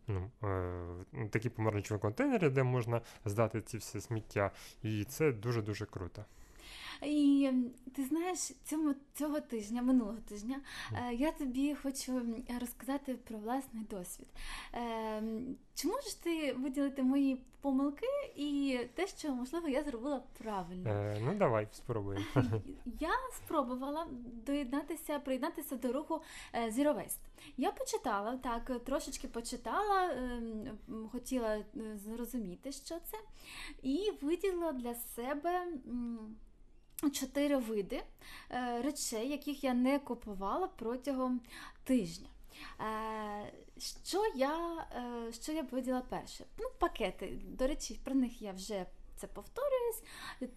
Ну, 0.08 0.30
е, 1.14 1.28
такі 1.30 1.48
помаранчеві 1.48 1.98
контейнери, 1.98 2.50
де 2.50 2.62
можна 2.62 3.00
здати 3.24 3.60
ці 3.60 3.78
все 3.78 4.00
сміття, 4.00 4.50
і 4.82 5.04
це 5.04 5.32
дуже-дуже 5.32 5.86
круто. 5.86 6.24
І 7.02 7.50
ти 7.96 8.04
знаєш, 8.04 8.38
цьому 8.64 8.94
цього 9.14 9.40
тижня, 9.40 9.82
минулого 9.82 10.18
тижня, 10.28 10.60
е, 10.92 11.14
я 11.14 11.32
тобі 11.32 11.74
хочу 11.74 12.22
розказати 12.60 13.14
про 13.14 13.38
власний 13.38 13.84
досвід. 13.90 14.28
Е, 14.74 15.22
Чи 15.74 15.88
можеш 15.88 16.14
ти 16.14 16.52
виділити 16.52 17.02
мої 17.02 17.42
помилки 17.62 18.06
і 18.36 18.78
те, 18.94 19.06
що 19.06 19.34
можливо 19.34 19.68
я 19.68 19.82
зробила 19.82 20.22
правильно? 20.38 20.90
Е, 20.90 21.18
ну, 21.24 21.34
давай, 21.34 21.68
спробуємо. 21.72 22.24
Я 23.00 23.10
спробувала 23.36 24.06
доєднатися, 24.46 25.18
приєднатися 25.18 25.76
до 25.76 25.92
руху 25.92 26.22
Zero 26.54 26.94
Waste. 26.94 27.18
Я 27.56 27.70
почитала, 27.70 28.36
так, 28.36 28.84
трошечки 28.84 29.28
почитала, 29.28 30.12
ем, 30.12 31.08
хотіла 31.12 31.56
е, 31.56 31.64
зрозуміти, 31.96 32.72
що 32.72 32.94
це, 32.94 33.18
і 33.82 34.10
виділила 34.22 34.72
для 34.72 34.94
себе 34.94 35.66
чотири 37.12 37.56
види 37.56 38.02
е, 38.50 38.82
речей, 38.82 39.28
яких 39.28 39.64
я 39.64 39.74
не 39.74 39.98
купувала 39.98 40.68
протягом 40.68 41.40
тижня. 41.84 42.28
Е, 42.80 43.52
Що 44.04 44.24
я, 44.34 44.86
е, 44.96 45.32
що 45.32 45.52
я 45.52 45.62
б 45.62 45.68
виділа 45.70 46.02
перше? 46.08 46.44
Ну, 46.58 46.66
пакети. 46.78 47.38
До 47.44 47.66
речі, 47.66 48.00
про 48.04 48.14
них 48.14 48.42
я 48.42 48.52
вже 48.52 48.86
це 49.16 49.26
повторююсь. 49.26 50.02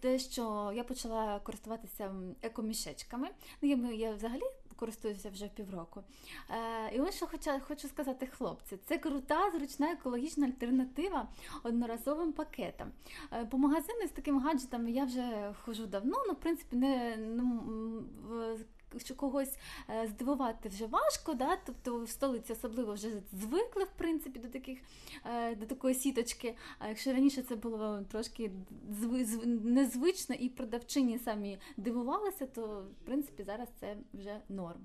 Те, 0.00 0.18
що 0.18 0.72
я 0.76 0.84
почала 0.84 1.40
користуватися 1.40 2.14
екомішечками. 2.42 3.28
Ну, 3.62 3.68
я, 3.68 3.92
я 3.92 4.14
взагалі 4.14 4.42
користуюся 4.76 5.30
вже 5.30 5.48
півроку. 5.48 6.02
Е, 6.50 6.94
і 6.96 7.00
ось 7.00 7.16
що 7.16 7.26
хочу, 7.26 7.50
хочу 7.68 7.88
сказати, 7.88 8.26
хлопці, 8.26 8.76
це 8.76 8.98
крута, 8.98 9.50
зручна 9.50 9.92
екологічна 9.92 10.46
альтернатива 10.46 11.28
одноразовим 11.62 12.32
пакетам. 12.32 12.92
По 13.50 13.58
магазину 13.58 14.06
з 14.06 14.10
такими 14.10 14.40
гаджетами 14.40 14.90
я 14.90 15.04
вже 15.04 15.54
хожу 15.64 15.86
давно, 15.86 16.22
ну, 16.26 16.32
в 16.32 16.36
принципі, 16.36 16.76
не, 16.76 17.16
ну, 17.16 17.62
когось 19.16 19.58
е, 19.90 20.06
здивувати 20.06 20.68
вже 20.68 20.86
важко, 20.86 21.34
да? 21.34 21.56
тобто 21.66 22.04
в 22.04 22.08
столиці 22.08 22.52
особливо 22.52 22.92
вже 22.92 23.08
звикли 23.32 23.84
в 23.84 23.90
принципі 23.96 24.38
до 24.38 24.48
таких 24.48 24.78
е, 25.24 25.54
до 25.54 25.66
такої 25.66 25.94
сіточки. 25.94 26.56
А 26.78 26.88
якщо 26.88 27.12
раніше 27.12 27.42
це 27.42 27.56
було 27.56 28.04
трошки 28.10 28.50
зви- 28.90 29.46
незвично 29.64 30.34
і 30.34 30.48
продавчині 30.48 31.18
самі 31.18 31.58
дивувалися, 31.76 32.46
то 32.46 32.86
в 33.02 33.04
принципі 33.06 33.42
зараз 33.44 33.68
це 33.80 33.96
вже 34.14 34.40
норм. 34.48 34.80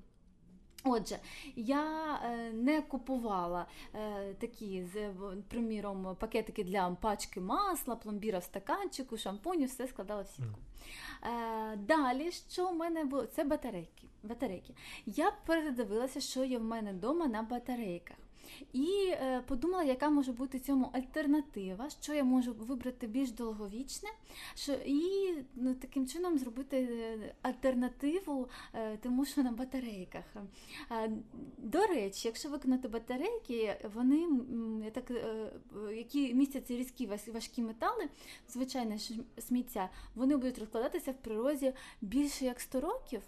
Отже, 0.83 1.19
я 1.55 2.15
е, 2.23 2.51
не 2.53 2.81
купувала 2.81 3.65
е, 3.95 4.33
такі, 4.33 4.83
з, 4.93 5.09
приміром, 5.47 6.15
пакетики 6.19 6.63
для 6.63 6.89
пачки 7.01 7.41
масла, 7.41 7.95
пломбіра 7.95 8.39
в 8.39 8.43
стаканчику, 8.43 9.17
шампуню, 9.17 9.65
все 9.65 9.87
складала 9.87 10.21
в 10.21 10.27
сітку. 10.27 10.59
Mm. 11.21 11.77
далі, 11.77 12.31
що 12.31 12.67
в 12.67 12.75
мене 12.75 13.03
було? 13.03 13.25
Це 13.25 13.43
батарейки. 13.43 14.07
батарейки. 14.23 14.73
Я 15.05 15.31
передивилася, 15.45 16.21
що 16.21 16.43
є 16.43 16.57
в 16.57 16.63
мене 16.63 16.91
вдома 16.93 17.27
на 17.27 17.41
батарейках. 17.41 18.17
І 18.73 18.87
е, 19.11 19.43
подумала, 19.47 19.83
яка 19.83 20.09
може 20.09 20.31
бути 20.31 20.59
цьому 20.59 20.89
альтернатива, 20.93 21.89
що 21.89 22.13
я 22.13 22.23
можу 22.23 22.53
вибрати 22.53 23.07
більш 23.07 23.31
довговічне, 23.31 24.09
що, 24.55 24.73
і 24.85 25.33
ну, 25.55 25.75
таким 25.75 26.07
чином 26.07 26.37
зробити 26.37 26.77
е, 26.77 27.35
альтернативу 27.41 28.49
е, 28.73 28.97
тому, 28.97 29.25
що 29.25 29.43
на 29.43 29.51
батарейках. 29.51 30.23
До 31.57 31.85
речі, 31.85 32.27
якщо 32.27 32.49
виконати 32.49 32.87
батарейки, 32.87 33.77
вони 33.95 34.27
так, 34.93 35.11
які 35.95 36.33
містять 36.33 36.71
різкі 36.71 37.09
важкі 37.33 37.61
метали, 37.61 38.09
звичайне 38.49 38.99
сміття, 39.39 39.89
вони 40.15 40.37
будуть 40.37 40.59
розкладатися 40.59 41.11
в 41.11 41.15
природі 41.15 41.73
більше 42.01 42.45
як 42.45 42.59
100 42.59 42.81
років. 42.81 43.21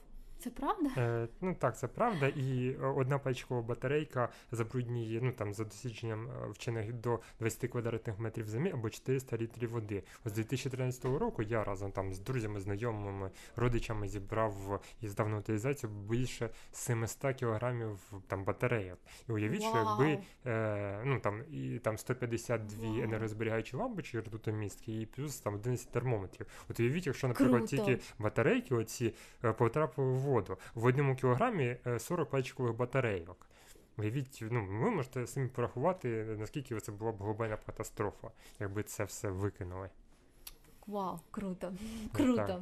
Це 0.44 0.50
правда? 0.50 0.90
Е, 0.98 1.28
ну 1.42 1.56
так, 1.60 1.78
це 1.78 1.88
правда. 1.88 2.28
І 2.28 2.76
е, 2.82 2.86
одна 2.86 3.20
пачкова 3.20 3.62
батарейка 3.62 4.30
забруднює, 4.52 5.20
ну 5.24 5.32
там 5.32 5.54
за 5.54 5.64
дослідженням 5.64 6.28
е, 6.28 6.50
вчених 6.50 6.94
до 6.94 7.20
20 7.40 7.72
квадратних 7.72 8.20
метрів 8.20 8.48
землі 8.48 8.72
або 8.74 8.90
400 8.90 9.38
літрів 9.38 9.70
води. 9.70 10.04
З 10.26 10.34
2013 10.34 11.06
року 11.06 11.44
я 11.44 11.64
разом 11.64 11.92
там 11.92 12.14
з 12.14 12.20
друзями, 12.20 12.60
знайомими, 12.60 13.32
родичами 13.56 14.08
зібрав 14.08 14.84
і 15.02 15.08
здав 15.08 15.30
на 15.30 15.38
утилізацію 15.38 15.90
більше 15.90 16.50
700 16.72 17.36
кілограмів 17.36 18.14
там 18.28 18.44
батарейок. 18.44 19.00
І 19.30 19.32
уявіть, 19.32 19.64
що 19.64 19.78
якби 19.78 20.24
е, 20.46 21.02
ну 21.06 21.20
там 21.20 21.42
і 21.52 21.80
там 21.80 21.98
152 21.98 22.90
Вау. 22.90 23.02
енергозберігаючі 23.02 23.76
лампочки 23.76 24.20
ртутомістки 24.20 25.02
і 25.02 25.06
плюс 25.06 25.40
там 25.40 25.54
11 25.54 25.92
термометрів. 25.92 26.48
От 26.70 26.80
уявіть, 26.80 27.08
якщо, 27.08 27.28
наприклад, 27.28 27.70
Круто. 27.70 27.86
тільки 27.86 28.00
батарейки 28.20 28.76
оці 28.76 29.14
е, 29.44 29.54
потрапили 29.54 30.14
в 30.14 30.33
воду. 30.34 30.58
В 30.76 30.86
одному 30.86 31.16
кілограмі 31.16 31.78
е, 31.88 32.00
40 32.00 32.30
пальчикових 32.30 32.76
батарейок. 32.76 33.48
Уявіть, 33.98 34.44
ну 34.52 34.66
ви 34.66 34.92
можете 34.92 35.28
самі 35.28 35.48
порахувати, 35.48 36.08
наскільки 36.40 36.80
це 36.80 36.92
була 36.92 37.12
б 37.12 37.18
глобальна 37.18 37.58
катастрофа, 37.66 38.32
якби 38.60 38.84
це 38.84 39.04
все 39.04 39.30
викинули. 39.30 39.90
Вау, 40.88 41.20
круто. 41.32 41.74
Ну, 41.82 42.10
Круто. 42.14 42.46
так. 42.48 42.62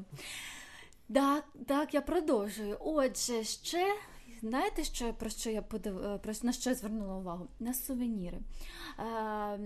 Так, 1.13 1.45
так, 1.67 1.93
я 1.93 2.01
продовжую. 2.01 2.77
Отже, 2.79 3.43
ще 3.43 3.95
знаєте, 4.41 4.83
що 4.83 5.13
про 5.13 5.29
що 5.29 5.49
я 5.49 5.61
подив... 5.61 6.05
е, 6.05 6.17
про 6.17 6.33
на 6.43 6.53
що 6.53 6.69
я 6.69 6.75
звернула 6.75 7.15
увагу? 7.15 7.47
На 7.59 7.73
сувеніри. 7.73 8.37
Е, 8.99 9.59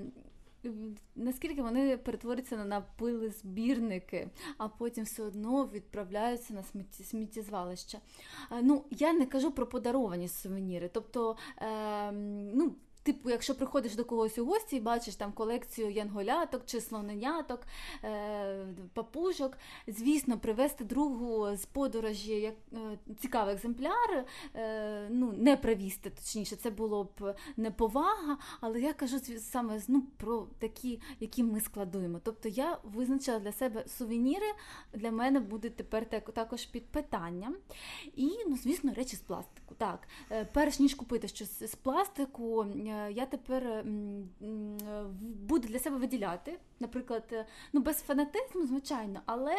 Наскільки 1.16 1.62
вони 1.62 1.98
перетворюються 1.98 2.66
на 2.66 2.82
пили 2.82 3.30
збірники, 3.30 4.30
а 4.58 4.68
потім 4.68 5.04
все 5.04 5.24
одно 5.24 5.70
відправляються 5.74 6.54
на 6.54 6.64
сміттєзвалище. 7.04 7.98
Е, 8.52 8.62
Ну, 8.62 8.84
я 8.92 9.14
не 9.14 9.26
кажу 9.26 9.52
про 9.52 9.68
подаровані 9.68 10.28
сувеніри. 10.28 10.90
Тобто, 10.94 11.38
е, 11.58 12.12
ну, 12.54 12.76
типу, 13.06 13.30
якщо 13.30 13.56
приходиш 13.56 13.96
до 13.96 14.06
когось 14.06 14.38
у 14.38 14.46
гості 14.46 14.76
і 14.76 14.80
бачиш 14.80 15.16
там 15.16 15.32
колекцію 15.32 15.92
янголяток 15.92 16.66
чи 16.66 16.82
слоненяток, 16.82 17.62
е, 18.04 18.68
папужок, 18.94 19.58
звісно, 19.88 20.40
привезти 20.40 20.84
другу 20.84 21.56
з 21.56 21.66
подорожі 21.66 22.32
як 22.32 22.56
е, 22.74 22.78
цікавий 23.20 23.56
екземпляр, 23.56 24.26
е, 24.56 25.08
ну 25.10 25.34
не 25.38 25.58
привізти, 25.58 26.10
точніше, 26.10 26.56
це 26.56 26.70
було 26.70 27.04
б 27.04 27.36
неповага, 27.58 28.38
але 28.62 28.82
я 28.82 28.94
кажу 28.94 29.20
саме 29.40 29.82
ну, 29.88 30.02
про 30.18 30.48
такі, 30.60 31.02
які 31.20 31.44
ми 31.44 31.62
складуємо. 31.62 32.20
Тобто 32.24 32.50
я 32.50 32.78
визначила 32.84 33.40
для 33.40 33.52
себе 33.52 33.86
сувеніри, 33.88 34.48
для 34.94 35.12
мене 35.12 35.40
будуть 35.40 35.76
тепер 35.76 36.10
так, 36.10 36.32
також 36.32 36.66
під 36.66 36.86
питанням. 36.86 37.56
І, 38.16 38.32
ну, 38.48 38.58
звісно, 38.58 38.94
речі 38.94 39.16
з 39.16 39.20
пластику. 39.20 39.76
Так, 39.78 40.08
перш 40.54 40.80
ніж 40.80 40.96
купити 40.96 41.28
щось 41.28 41.64
з 41.72 41.76
пластику, 41.76 42.66
я 43.12 43.26
тепер 43.26 43.64
е, 43.68 43.84
буду 45.22 45.68
для 45.68 45.80
себе 45.80 45.98
виділяти, 45.98 46.60
наприклад, 46.80 47.24
е, 47.32 47.46
ну 47.74 47.82
без 47.82 48.02
фанатизму, 48.02 48.66
звичайно, 48.68 49.22
але, 49.26 49.56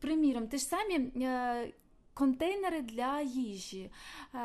приміром, 0.00 0.48
ті 0.48 0.58
ж 0.58 0.64
самі. 0.64 0.94
е, 1.16 1.72
Контейнери 2.14 2.82
для 2.82 3.20
їжі. 3.20 3.90
Е, 4.34 4.38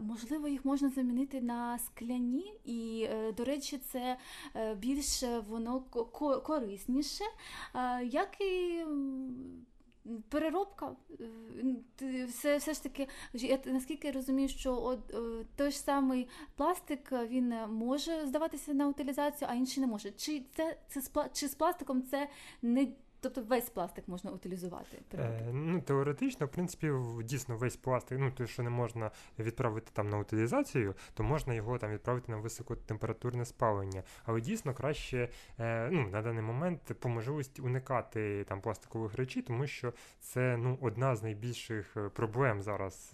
можливо, 0.00 0.48
їх 0.48 0.64
можна 0.64 0.88
замінити 0.88 1.40
на 1.40 1.78
скляні, 1.78 2.54
і, 2.64 3.06
е, 3.10 3.32
до 3.32 3.44
речі, 3.44 3.78
це 3.78 4.16
е, 4.56 4.74
більш 4.74 5.22
е, 5.22 5.38
воно 5.48 5.80
ко- 5.80 6.04
ко- 6.04 6.40
корисніше, 6.40 7.24
е, 7.74 8.04
як 8.04 8.40
і 8.40 8.84
переробка. 10.28 10.96
Е, 11.20 11.24
ти- 11.96 12.24
Все, 12.24 12.56
все 12.56 12.74
ж 12.74 12.82
таки, 12.82 13.08
я 13.32 13.58
наскільки 13.66 14.06
я 14.06 14.12
розумію, 14.12 14.48
що 14.48 14.82
от, 14.82 15.14
е, 15.14 15.44
той 15.56 15.70
ж 15.70 15.78
самий 15.78 16.28
пластик 16.56 17.12
е, 17.12 17.26
він 17.26 17.54
може 17.68 18.26
здаватися 18.26 18.74
на 18.74 18.88
утилізацію, 18.88 19.48
а 19.50 19.54
інший 19.54 19.80
не 19.80 19.86
може. 19.86 20.10
Чи 20.10 20.42
це, 20.56 20.76
це 20.88 21.00
чи 21.32 21.48
з 21.48 21.54
пластиком 21.54 22.02
це 22.02 22.28
не. 22.62 22.88
Тобто 23.20 23.42
весь 23.42 23.70
пластик 23.70 24.08
можна 24.08 24.30
утилізувати. 24.30 25.02
Е, 25.14 25.50
ну, 25.52 25.80
теоретично, 25.80 26.46
в 26.46 26.48
принципі, 26.48 26.92
дійсно 27.24 27.56
весь 27.56 27.76
пластик, 27.76 28.18
ну 28.18 28.30
те, 28.30 28.46
що 28.46 28.62
не 28.62 28.70
можна 28.70 29.10
відправити 29.38 29.90
там 29.92 30.08
на 30.08 30.18
утилізацію, 30.18 30.94
то 31.14 31.22
можна 31.22 31.54
його 31.54 31.78
там 31.78 31.92
відправити 31.92 32.32
на 32.32 32.38
високотемпературне 32.38 33.44
спалення. 33.44 34.02
Але 34.24 34.40
дійсно 34.40 34.74
краще 34.74 35.28
е, 35.58 35.88
ну, 35.92 36.08
на 36.08 36.22
даний 36.22 36.42
момент 36.42 36.80
по 37.00 37.08
можливості 37.08 37.62
уникати 37.62 38.44
там 38.44 38.60
пластикових 38.60 39.14
речей, 39.14 39.42
тому 39.42 39.66
що 39.66 39.92
це 40.20 40.56
ну, 40.56 40.78
одна 40.80 41.16
з 41.16 41.22
найбільших 41.22 41.96
е, 41.96 42.08
проблем 42.08 42.62
зараз 42.62 43.12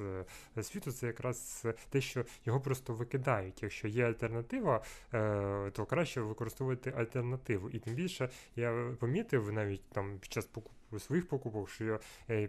е, 0.57 0.62
світу. 0.62 0.92
Це 0.92 1.07
якраз 1.07 1.66
те, 1.90 2.01
що 2.01 2.25
його 2.45 2.61
просто 2.61 2.95
викидають. 2.95 3.62
Якщо 3.62 3.88
є 3.88 4.07
альтернатива, 4.07 4.83
е, 5.14 5.71
то 5.71 5.87
краще 5.87 6.21
використовувати 6.21 6.92
альтернативу. 6.97 7.71
І 7.71 7.79
тим 7.79 7.95
більше 7.95 8.29
я 8.57 8.95
помітив 9.01 9.53
навіть 9.53 9.83
там 9.96 10.18
під 10.18 10.32
час 10.32 10.46
покупки 10.46 10.98
своїх 10.98 11.28
покупок, 11.28 11.70
що 11.70 11.85
я, 11.85 12.00
я 12.28 12.48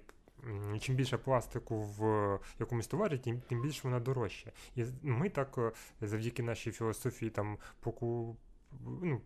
чим 0.79 0.95
більше 0.95 1.17
пластику 1.17 1.81
в 1.81 2.39
якомусь 2.60 2.88
товарі, 2.88 3.17
тим, 3.17 3.41
тим 3.49 3.62
більше 3.62 3.81
вона 3.83 3.99
дорожча. 3.99 4.51
І 4.75 4.86
ми 5.01 5.29
так 5.29 5.57
е, 5.57 5.71
завдяки 6.01 6.43
нашій 6.43 6.71
філософії 6.71 7.31
там 7.31 7.57
поку... 7.79 8.38
ну, 8.81 9.21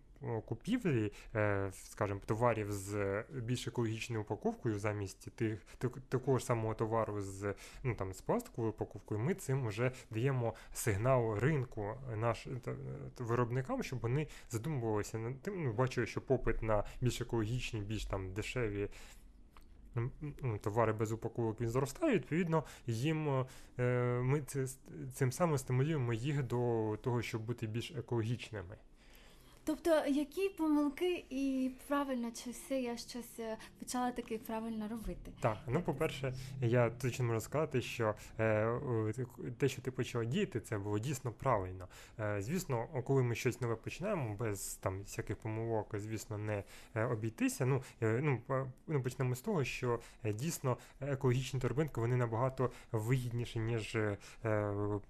купівлі, 0.45 1.11
е, 1.35 1.71
скажімо, 1.73 2.19
товарів 2.25 2.71
з 2.71 2.95
е, 2.95 3.25
більш 3.31 3.67
екологічною 3.67 4.21
упаковкою 4.21 4.79
замість 4.79 5.31
тих, 5.31 5.59
такого 6.09 6.37
ж 6.37 6.45
самого 6.45 6.73
товару 6.73 7.21
з, 7.21 7.55
ну, 7.83 7.95
там, 7.95 8.13
з 8.13 8.21
пластиковою 8.21 8.71
упаковкою, 8.71 9.19
ми 9.19 9.33
цим 9.33 9.67
вже 9.67 9.91
даємо 10.09 10.53
сигнал 10.73 11.35
ринку 11.35 11.93
наш, 12.15 12.47
та 12.63 12.75
виробникам, 13.17 13.83
щоб 13.83 13.99
вони 13.99 14.27
задумувалися 14.49 15.17
над 15.17 15.41
тим, 15.41 15.63
ну, 15.63 15.73
бачили, 15.73 16.07
що 16.07 16.21
попит 16.21 16.61
на 16.61 16.83
більш 17.01 17.21
екологічні, 17.21 17.81
більш 17.81 18.05
там 18.05 18.33
дешеві. 18.33 18.89
Товари 20.61 20.93
без 20.93 21.11
упаковок 21.11 21.61
він 21.61 21.69
зростає, 21.69 22.13
відповідно, 22.13 22.63
їм 22.87 23.45
е, 23.79 23.83
ми 24.23 24.41
цим 25.13 25.31
самим 25.31 25.57
стимулюємо 25.57 26.13
їх 26.13 26.43
до 26.43 26.97
того, 27.01 27.21
щоб 27.21 27.41
бути 27.41 27.67
більш 27.67 27.91
екологічними. 27.91 28.77
Тобто, 29.63 29.89
які 30.07 30.49
помилки 30.49 31.25
і 31.29 31.71
правильно 31.87 32.31
все 32.51 32.81
я 32.81 32.97
щось 32.97 33.39
е, 33.39 33.57
почала 33.79 34.11
таки 34.11 34.37
правильно 34.37 34.87
робити? 34.87 35.31
Так, 35.39 35.57
ну 35.67 35.81
по-перше, 35.81 36.33
я 36.61 36.89
точно 36.89 37.25
можу 37.25 37.39
сказати, 37.39 37.81
що 37.81 38.15
е, 38.39 39.13
те, 39.57 39.69
що 39.69 39.81
ти 39.81 39.91
почала 39.91 40.25
діяти, 40.25 40.59
це 40.59 40.77
було 40.77 40.99
дійсно 40.99 41.31
правильно. 41.31 41.87
Е, 42.19 42.41
звісно, 42.41 42.87
коли 43.03 43.23
ми 43.23 43.35
щось 43.35 43.61
нове 43.61 43.75
починаємо, 43.75 44.35
без 44.35 44.75
там 44.75 44.99
всяких 45.01 45.37
помилок, 45.37 45.95
звісно, 45.97 46.37
не 46.37 46.63
е, 46.95 47.05
обійтися. 47.05 47.65
Ну, 47.65 47.83
е, 48.01 48.19
ну, 48.23 48.41
ну 48.87 49.01
почнемо 49.03 49.35
з 49.35 49.41
того, 49.41 49.63
що 49.63 49.99
е, 50.23 50.33
дійсно 50.33 50.77
екологічні 51.01 51.59
торбинки 51.59 52.01
вони 52.01 52.15
набагато 52.15 52.71
вигідніші, 52.91 53.59
ніж, 53.59 53.95
е, 53.95 54.17
м, 54.45 55.01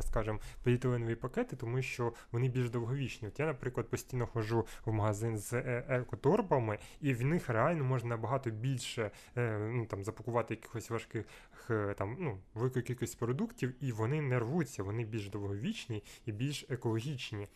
скажімо, 0.00 0.38
поліетиленові 0.62 1.14
пакети, 1.14 1.56
тому 1.56 1.82
що 1.82 2.12
вони 2.32 2.48
більш 2.48 2.70
довговічні. 2.70 3.28
От 3.28 3.40
я, 3.40 3.46
наприклад, 3.46 3.83
постійно 3.84 4.26
ходжу 4.26 4.66
в 4.84 4.92
магазин 4.92 5.38
з 5.38 5.52
е, 5.52 5.84
екоторбами, 5.88 6.78
і 7.00 7.14
в 7.14 7.24
них 7.24 7.48
реально 7.48 7.84
можна 7.84 8.08
набагато 8.08 8.50
більше 8.50 9.10
е, 9.36 9.58
ну, 9.58 9.86
там, 9.86 10.04
запакувати 10.04 10.54
якихось 10.54 10.90
важких 10.90 11.26
е, 11.70 11.94
там, 11.98 12.16
ну, 12.20 12.38
великої 12.54 12.82
кількості 12.84 13.16
продуктів, 13.16 13.74
і 13.80 13.92
вони 13.92 14.22
не 14.22 14.38
рвуться, 14.38 14.82
вони 14.82 15.04
більш 15.04 15.28
довговічні 15.28 16.02
і 16.26 16.32
більш 16.32 16.66
екологічні. 16.68 17.48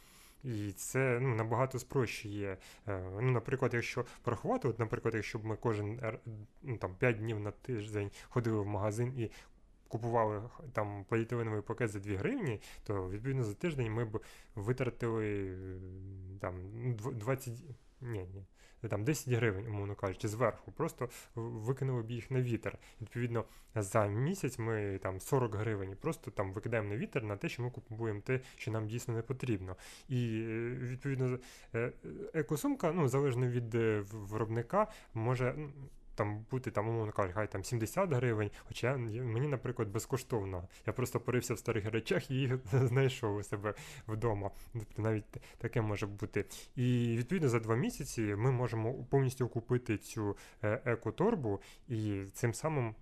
І 0.45 0.73
це 0.73 1.19
ну, 1.23 1.35
набагато 1.35 1.79
спрощує. 1.79 2.57
Ну, 2.87 3.31
наприклад, 3.31 3.75
якщо 3.75 4.05
порахувати, 4.23 4.69
от, 4.69 4.79
наприклад, 4.79 5.15
якщо 5.15 5.39
б 5.39 5.45
ми 5.45 5.57
кожен 5.57 6.01
ну, 6.63 6.77
там, 6.77 6.95
5 6.95 7.17
днів 7.17 7.41
на 7.41 7.51
тиждень 7.51 8.11
ходили 8.29 8.61
в 8.61 8.67
магазин 8.67 9.13
і 9.17 9.31
купували 9.89 10.43
там 10.73 11.05
поліетиленовий 11.09 11.63
пакет 11.63 11.91
за 11.91 11.99
2 11.99 12.17
гривні, 12.17 12.61
то 12.85 13.11
відповідно 13.11 13.45
за 13.45 13.55
тиждень 13.55 13.93
ми 13.93 14.05
б 14.05 14.21
витратили 14.55 15.27
е, 15.27 15.79
там 16.41 16.55
ну, 16.75 16.95
дв- 16.95 17.15
20, 17.15 17.55
ні, 18.01 18.27
ні, 18.35 18.45
там 18.89 19.05
10 19.05 19.35
гривень, 19.35 19.67
умовно 19.67 19.95
кажучи, 19.95 20.29
зверху. 20.29 20.73
Просто 20.73 21.09
викинули 21.35 22.03
б 22.03 22.11
їх 22.11 22.31
на 22.31 22.43
вітер. 22.43 22.79
Відповідно, 23.01 23.45
за 23.75 24.07
місяць 24.07 24.59
ми 24.59 24.99
там 25.03 25.21
40 25.21 25.55
гривень 25.55 25.97
просто 26.01 26.31
там 26.31 26.53
викидаємо 26.53 26.89
на 26.89 26.97
вітер 26.97 27.25
на 27.25 27.37
те, 27.37 27.49
що 27.49 27.63
ми 27.63 27.71
купуємо 27.71 28.21
те, 28.21 28.41
що 28.57 28.71
нам 28.71 28.87
дійсно 28.87 29.15
не 29.15 29.23
потрібно. 29.23 29.77
І 30.09 30.45
е, 30.49 30.71
відповідно 30.71 31.39
е, 31.75 31.93
екосумка, 32.35 32.93
ну 32.93 33.09
залежно 33.09 33.49
від 33.49 33.75
виробника, 34.13 34.87
може. 35.15 35.69
Там 36.19 36.45
бути 36.51 36.71
там, 36.71 36.89
умовно 36.89 37.13
кажучи, 37.13 37.35
хай 37.35 37.47
там 37.47 37.65
70 37.65 38.13
гривень, 38.13 38.51
хоча 38.69 38.97
мені, 38.97 39.49
наприклад, 39.49 39.89
безкоштовно. 39.89 40.69
Я 40.87 40.93
просто 40.93 41.21
порився 41.21 41.55
в 41.55 41.59
старих 41.59 41.87
речах 41.93 42.31
і 42.31 42.53
знайшов 42.73 43.37
у 43.37 43.43
себе 43.43 43.75
вдома. 44.09 44.51
Тобто 44.73 45.03
навіть 45.03 45.25
таке 45.59 45.81
може 45.81 46.07
бути. 46.07 46.45
І 46.77 47.17
відповідно 47.19 47.49
за 47.49 47.61
два 47.61 47.77
місяці 47.77 48.23
ми 48.23 48.51
можемо 48.51 48.95
повністю 48.95 49.49
купити 49.49 49.99
цю 49.99 50.37
е, 50.63 50.83
екоторбу 50.85 51.61
і 51.89 52.25
цим 52.35 52.55
самим. 52.55 52.95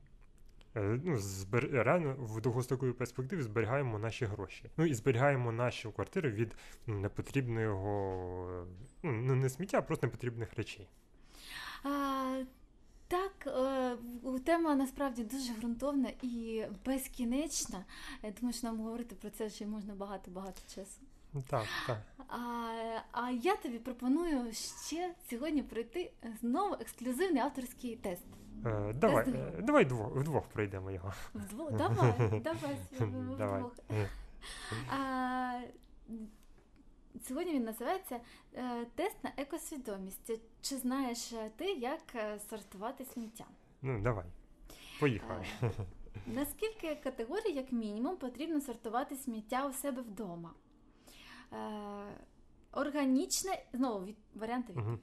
е, 0.76 1.00
Ну, 1.04 1.16
збер... 1.18 1.68
реально 1.72 2.16
в 2.18 2.40
довгостроковій 2.40 2.92
перспективі 2.92 3.42
зберігаємо 3.42 3.98
наші 3.98 4.24
гроші. 4.24 4.64
Ну 4.76 4.86
і 4.86 4.94
зберігаємо 4.94 5.52
нашу 5.52 5.92
квартиру 5.92 6.30
від 6.30 6.56
ну, 6.86 6.98
непотрібного, 6.98 8.66
ну 9.02 9.34
не 9.34 9.48
сміття, 9.48 9.78
а 9.78 9.82
просто 9.82 10.06
непотрібних 10.06 10.54
речей. 10.56 10.88
А, 11.84 12.42
так, 13.08 13.46
е, 13.46 13.96
тема 14.44 14.74
насправді 14.74 15.24
дуже 15.24 15.52
ґрунтовна 15.52 16.08
і 16.22 16.64
безкінечна. 16.86 17.84
Я 18.22 18.30
думаю, 18.30 18.52
що 18.52 18.66
нам 18.66 18.80
говорити 18.80 19.14
про 19.14 19.30
це 19.30 19.50
ще 19.50 19.66
можна 19.66 19.94
багато-багато 19.94 20.60
часу. 20.74 21.00
Так, 21.48 21.64
так. 21.86 21.98
А, 22.28 22.38
а 23.12 23.30
я 23.30 23.56
тобі 23.56 23.78
пропоную 23.78 24.52
ще 24.88 25.14
сьогодні 25.30 25.62
пройти 25.62 26.10
знову 26.40 26.74
ексклюзивний 26.74 27.42
авторський 27.42 27.96
тест. 27.96 28.26
Е, 28.66 28.92
давай, 28.92 29.24
Тест 29.24 29.36
е, 29.36 29.62
давай 29.62 29.84
двох, 29.84 30.16
вдвох 30.16 30.44
пройдемо 30.48 30.90
його. 30.90 31.12
Вдвох. 31.34 31.72
Давай, 31.72 32.40
давай 32.44 32.76
Давай. 33.38 33.60
вдвох. 33.60 33.72
А, 34.90 35.60
сьогодні 37.28 37.52
він 37.52 37.64
називається 37.64 38.20
е, 38.54 38.84
Тест 38.94 39.24
на 39.24 39.32
екосвідомість. 39.36 40.32
Чи 40.60 40.76
знаєш 40.76 41.32
е, 41.32 41.50
ти, 41.56 41.72
як 41.72 42.02
е, 42.14 42.38
сортувати 42.50 43.04
сміття? 43.04 43.44
Ну, 43.82 44.00
давай. 44.00 44.24
Поїхали. 45.00 45.44
Наскільки 46.26 46.94
категорій, 46.94 47.52
як 47.52 47.72
мінімум, 47.72 48.16
потрібно 48.16 48.60
сортувати 48.60 49.16
сміття 49.16 49.66
у 49.66 49.72
себе 49.72 50.02
вдома? 50.02 50.50
Органічне, 52.72 53.64
знову 53.72 54.04
від, 54.04 54.16
варіанти 54.34 54.72
відповіді. 54.72 55.02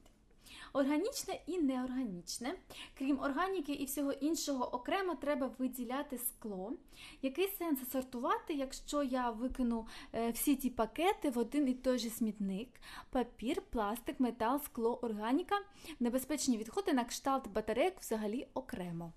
Органічне 0.74 1.40
і 1.48 1.60
неорганічне. 1.60 2.56
Крім 2.98 3.20
органіки 3.20 3.74
і 3.74 3.86
всього 3.86 4.12
іншого, 4.12 4.76
окремо 4.76 5.16
треба 5.16 5.52
виділяти 5.58 6.18
скло. 6.18 6.74
Який 7.22 7.48
сенс 7.48 7.90
сортувати, 7.92 8.54
якщо 8.54 9.04
я 9.04 9.30
викину 9.32 9.88
е, 10.14 10.32
всі 10.32 10.56
ті 10.56 10.70
пакети 10.70 11.30
в 11.30 11.38
один 11.38 11.68
і 11.68 11.74
той 11.74 12.00
же 12.00 12.10
смітник? 12.10 12.70
Папір, 13.10 13.62
пластик, 13.62 14.20
метал, 14.20 14.60
скло, 14.60 15.00
органіка, 15.02 15.56
небезпечні 16.00 16.58
відходи 16.58 16.94
на 16.94 17.06
кшталт 17.06 17.48
батарейок 17.48 17.94
взагалі 18.00 18.48
окремо. 18.54 19.14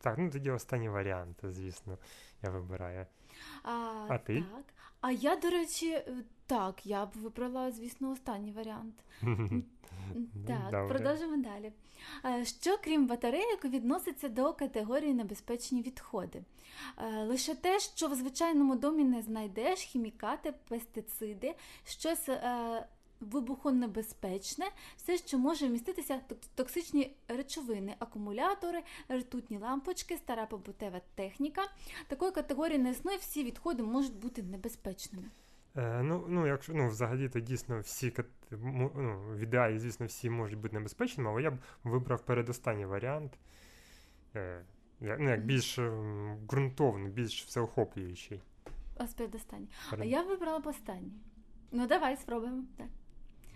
Так, 0.00 0.18
ну 0.18 0.30
тоді 0.30 0.50
останній 0.50 0.88
варіант, 0.88 1.36
звісно, 1.42 1.98
я 2.42 2.50
вибираю. 2.50 3.06
А, 3.62 3.70
А 4.08 4.18
ти? 4.18 4.44
Так. 4.52 4.64
А 5.06 5.12
я, 5.12 5.36
до 5.36 5.50
речі, 5.50 5.90
е, 5.90 6.04
так, 6.46 6.86
я 6.86 7.06
б 7.06 7.10
вибрала, 7.14 7.70
звісно, 7.70 8.10
останній 8.10 8.52
варіант. 8.52 8.94
Так, 10.46 10.70
добре. 10.70 10.88
продовжимо 10.88 11.36
далі. 11.36 11.72
Е, 12.24 12.44
Що, 12.44 12.78
крім 12.84 13.06
батарейок, 13.06 13.64
відноситься 13.64 14.28
до 14.28 14.52
категорії 14.52 15.14
небезпечні 15.14 15.82
відходи? 15.82 16.42
Е, 16.98 17.24
Лише 17.24 17.54
те, 17.54 17.80
що 17.80 18.08
в 18.08 18.14
звичайному 18.14 18.76
домі 18.76 19.04
не 19.04 19.22
знайдеш, 19.22 19.80
хімікати, 19.80 20.54
пестициди, 20.68 21.54
щось 21.84 22.28
вибухонебезпечне, 23.30 24.64
все, 24.96 25.16
що 25.16 25.38
може 25.38 25.68
вміститися 25.68 26.20
токсичні 26.54 27.16
речовини, 27.28 27.94
акумулятори, 27.98 28.82
ртутні 29.12 29.58
лампочки, 29.58 30.16
стара 30.16 30.46
побутова 30.46 31.00
техніка. 31.14 31.62
Такої 32.08 32.32
категорії 32.32 32.78
не 32.78 32.90
існує, 32.90 33.18
всі 33.18 33.44
відходи 33.44 33.82
можуть 33.82 34.16
бути 34.16 34.42
небезпечними. 34.42 35.26
Е, 35.76 36.02
ну, 36.02 36.24
ну, 36.28 36.46
якщо 36.46 36.74
ну, 36.74 36.88
взагалі, 36.88 37.28
то 37.28 37.40
дійсно 37.40 37.80
всі 37.80 38.12
ну, 38.50 38.90
в 39.30 39.38
ідеалі, 39.38 39.78
звісно, 39.78 40.06
всі 40.06 40.30
можуть 40.30 40.58
бути 40.58 40.74
небезпечними, 40.74 41.30
але 41.30 41.42
я 41.42 41.50
б 41.50 41.58
вибрав 41.84 42.20
передостанній 42.20 42.86
варіант. 42.86 43.32
Е, 44.36 44.64
ну, 45.00 45.30
як 45.30 45.44
більш 45.44 45.78
ем, 45.78 46.38
ґрунтовний, 46.50 47.12
більш 47.12 47.44
всеохоплюючий. 47.44 48.40
Ось 48.96 49.14
передостанній. 49.14 49.68
А 49.90 50.04
я 50.04 50.22
вибрала 50.22 50.58
б 50.58 50.66
останній. 50.66 51.12
Ну, 51.72 51.86
давай 51.86 52.16
спробуємо. 52.16 52.64
Так. 52.76 52.86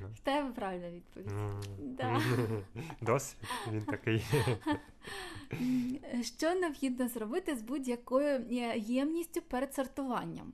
В 0.01 0.19
тебе 0.19 0.53
правильна 0.53 0.91
відповідь. 0.91 1.33
Да. 1.79 2.21
Досвід, 3.01 3.49
він 3.73 3.83
такий. 3.83 4.25
Що 6.23 6.55
необхідно 6.55 7.09
зробити 7.09 7.57
з 7.57 7.63
будь-якою 7.63 8.29
е, 8.29 8.79
ємністю 8.79 9.43
перед 9.43 9.75
сортуванням? 9.75 10.53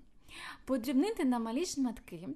Подрібнити 0.65 1.25
на 1.25 1.39
малі 1.39 1.67
шматки, 1.67 2.29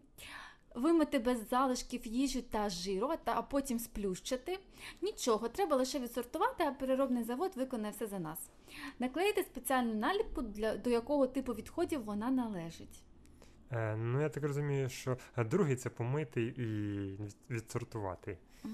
вимити 0.74 1.18
без 1.18 1.48
залишків 1.48 2.06
їжі 2.06 2.42
та 2.42 2.68
жиру, 2.68 3.10
та, 3.24 3.32
а 3.36 3.42
потім 3.42 3.78
сплющити. 3.78 4.58
Нічого, 5.02 5.48
треба 5.48 5.76
лише 5.76 5.98
відсортувати, 5.98 6.64
а 6.64 6.72
переробний 6.72 7.24
завод 7.24 7.52
виконає 7.56 7.92
все 7.92 8.06
за 8.06 8.18
нас. 8.18 8.38
Наклеїти 8.98 9.42
спеціальну 9.42 9.94
наліпку, 9.94 10.42
для, 10.42 10.76
до 10.76 10.90
якого 10.90 11.26
типу 11.26 11.52
відходів 11.52 12.04
вона 12.04 12.30
належить. 12.30 13.02
Е, 13.72 13.96
ну, 13.96 14.20
я 14.20 14.28
так 14.28 14.44
розумію, 14.44 14.88
що 14.88 15.18
е, 15.36 15.44
другий 15.44 15.76
це 15.76 15.90
помити 15.90 16.42
і 16.42 17.52
відсортувати. 17.52 18.38
Угу. 18.64 18.72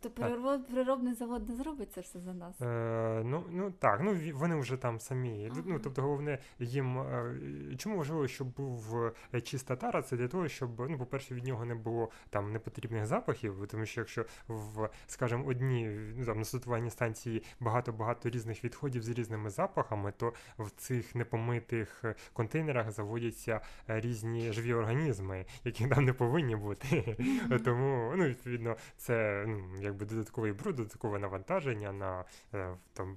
Тобто 0.00 0.22
перероб- 0.22 0.62
переробний 0.70 1.14
завод 1.14 1.48
не 1.48 1.56
зробить 1.56 1.92
це 1.92 2.00
все 2.00 2.20
за 2.20 2.34
нас. 2.34 2.60
Е, 2.60 3.22
ну, 3.24 3.44
ну 3.50 3.70
так, 3.70 4.00
ну 4.04 4.16
вони 4.34 4.54
вже 4.56 4.76
там 4.76 5.00
самі. 5.00 5.48
Ага. 5.52 5.62
Ну, 5.66 5.78
тобто, 5.78 6.02
головне 6.02 6.38
їм. 6.58 6.98
е, 6.98 7.34
Чому 7.78 7.96
важливо, 7.98 8.28
щоб 8.28 8.48
був 8.48 8.96
е, 9.34 9.40
чиста 9.40 9.76
тара? 9.76 10.02
Це 10.02 10.16
для 10.16 10.28
того, 10.28 10.48
щоб, 10.48 10.90
ну, 10.90 10.98
по-перше, 10.98 11.34
від 11.34 11.44
нього 11.44 11.64
не 11.64 11.74
було 11.74 12.10
там 12.30 12.52
непотрібних 12.52 13.06
запахів, 13.06 13.66
тому 13.70 13.86
що 13.86 14.00
якщо 14.00 14.24
в, 14.48 14.88
скажімо, 15.06 15.44
одній 15.46 15.86
ну, 16.16 16.24
там, 16.24 16.38
на 16.38 16.44
сортувальній 16.44 16.90
станції 16.90 17.42
багато-багато 17.60 18.30
різних 18.30 18.64
відходів 18.64 19.02
з 19.02 19.08
різними 19.08 19.50
запахами, 19.50 20.12
то 20.16 20.32
в 20.58 20.70
цих 20.70 21.14
непомитих 21.14 22.00
е, 22.04 22.14
контейнерах 22.32 22.90
заводяться 22.90 23.60
е, 23.88 24.00
різні 24.00 24.52
живі 24.52 24.74
організми, 24.74 25.46
які 25.64 25.86
там 25.86 26.04
не 26.04 26.12
повинні 26.12 26.56
бути. 26.56 27.16
Тому, 27.64 28.12
ну, 28.16 28.24
відповідно, 28.24 28.76
це 29.02 29.44
ну, 29.48 29.80
якби 29.80 30.06
додатковий 30.06 30.52
бруд, 30.52 30.76
додаткове 30.76 31.18
навантаження 31.18 31.92
на 31.92 32.24
е, 32.54 32.76
там. 32.92 33.16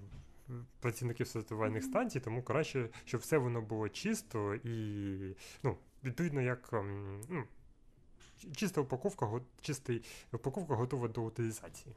Працівників 0.80 1.28
сортувальних 1.28 1.84
станцій, 1.84 2.20
тому 2.20 2.44
краще, 2.44 2.90
щоб 3.06 3.22
все 3.22 3.38
воно 3.38 3.62
було 3.62 3.90
чисто 3.90 4.56
і 4.56 5.36
ну, 5.64 5.78
відповідно, 6.04 6.42
як 6.42 6.70
ем, 6.74 7.22
ну, 7.30 7.44
чиста 8.56 8.82
упаковка, 8.82 9.30
чистий 9.62 10.04
упаковка 10.34 10.76
готова 10.76 11.08
до 11.08 11.24
утилізації. 11.24 11.96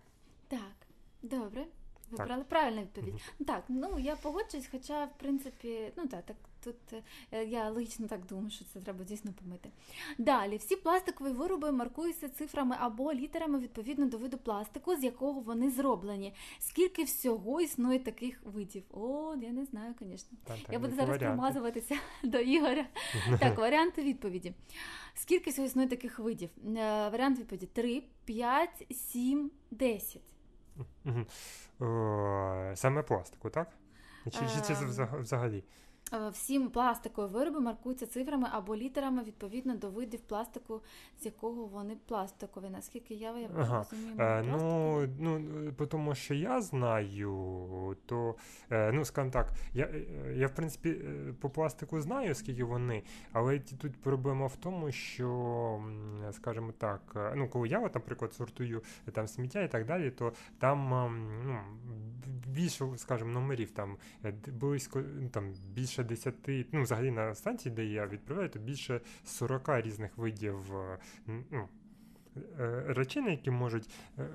Так, 0.48 0.76
добре. 1.22 1.66
Вибрали 2.10 2.44
правильну 2.44 2.82
відповідь. 2.82 3.14
Мгм. 3.14 3.46
Так, 3.46 3.64
ну 3.68 3.98
я 3.98 4.16
погоджуюсь, 4.16 4.68
хоча, 4.70 5.04
в 5.04 5.18
принципі, 5.18 5.92
ну 5.96 6.06
так, 6.06 6.24
так 6.24 6.36
тут 6.64 7.02
е, 7.32 7.44
я 7.44 7.70
логічно 7.70 8.06
так 8.08 8.26
думаю, 8.26 8.50
що 8.50 8.64
це 8.64 8.80
треба 8.80 9.04
дійсно 9.04 9.32
помити. 9.32 9.70
Далі, 10.18 10.56
всі 10.56 10.76
пластикові 10.76 11.28
вироби 11.32 11.72
маркуються 11.72 12.28
цифрами 12.28 12.76
або 12.80 13.12
літерами 13.12 13.58
відповідно 13.58 14.06
до 14.06 14.18
виду 14.18 14.38
пластику, 14.38 14.96
з 14.96 15.04
якого 15.04 15.40
вони 15.40 15.70
зроблені. 15.70 16.34
Скільки 16.58 17.04
всього 17.04 17.60
існує 17.60 17.98
таких 17.98 18.40
видів? 18.44 18.82
О, 18.90 19.34
я 19.42 19.50
не 19.52 19.64
знаю, 19.64 19.94
звісно. 20.00 20.38
Я 20.70 20.78
буду 20.78 20.94
зараз 20.94 21.08
варіанти? 21.08 21.24
промазуватися 21.26 21.96
до 22.22 22.38
Ігоря. 22.38 22.86
Так, 23.40 23.58
варіанти 23.58 24.02
відповіді. 24.02 24.54
Скільки 25.14 25.50
всього 25.50 25.66
існує 25.66 25.88
таких 25.88 26.18
видів? 26.18 26.50
Е, 26.66 27.08
Варіант 27.08 27.38
відповіді: 27.38 27.66
3, 27.66 28.02
5, 28.24 28.86
7, 28.90 29.50
10. 29.70 30.22
О, 31.80 32.72
Саме 32.74 33.02
пластику, 33.02 33.50
так? 33.50 33.68
Чи, 34.24 34.38
чи 34.54 34.60
це 34.60 34.72
Ем. 34.74 35.08
взагалі? 35.20 35.64
Е, 36.12 36.28
Всім 36.28 36.70
пластикові 36.70 37.30
вироби 37.32 37.60
маркуються 37.60 38.06
цифрами 38.06 38.48
або 38.52 38.76
літерами 38.76 39.22
відповідно 39.22 39.76
до 39.76 39.90
видів 39.90 40.20
пластику, 40.20 40.80
з 41.20 41.26
якого 41.26 41.64
вони 41.64 41.96
пластикові. 42.06 42.70
Наскільки 42.70 43.14
я, 43.14 43.38
я 43.38 43.48
Ага. 43.58 43.78
розумію, 43.90 44.14
Е, 44.18 44.42
ну, 44.42 45.08
ну, 45.18 45.72
тому, 45.86 46.14
що 46.14 46.34
я 46.34 46.60
знаю, 46.60 47.96
то, 48.06 48.34
е, 48.70 48.92
ну, 48.92 49.04
скажімо 49.04 49.32
так, 49.32 49.52
я, 49.74 49.88
я 50.34 50.46
в 50.46 50.54
принципі 50.54 50.96
по 51.40 51.50
пластику 51.50 52.00
знаю, 52.00 52.34
скільки 52.34 52.64
вони, 52.64 53.02
але 53.32 53.58
тут 53.58 53.96
проблема 53.96 54.46
в 54.46 54.56
тому, 54.56 54.92
що, 54.92 55.82
скажімо 56.32 56.72
так, 56.78 57.32
ну, 57.36 57.48
коли 57.48 57.68
я, 57.68 57.80
от, 57.80 57.94
наприклад, 57.94 58.32
сортую 58.32 58.82
там 59.12 59.28
сміття 59.28 59.62
і 59.62 59.68
так 59.68 59.86
далі, 59.86 60.10
то 60.10 60.32
там 60.58 60.94
ем, 60.94 61.28
ну, 61.44 61.58
більше, 62.46 62.86
скажімо, 62.96 63.30
номерів, 63.30 63.70
там 63.70 63.96
близько, 64.46 65.02
ну, 65.20 65.28
там, 65.28 65.52
більше 65.74 65.97
10, 66.04 66.34
ну, 66.72 66.82
взагалі 66.82 67.10
на 67.10 67.34
станції, 67.34 67.74
де 67.74 67.84
я 67.84 68.06
відправляю, 68.06 68.48
то 68.48 68.58
більше 68.58 69.00
40 69.24 69.68
різних 69.68 70.18
видів 70.18 70.76
е, 70.76 70.98
ну, 71.26 71.68
е, 72.36 72.84
речей, 72.88 73.30
які 73.30 73.50
можуть 73.50 73.90
е, 74.18 74.28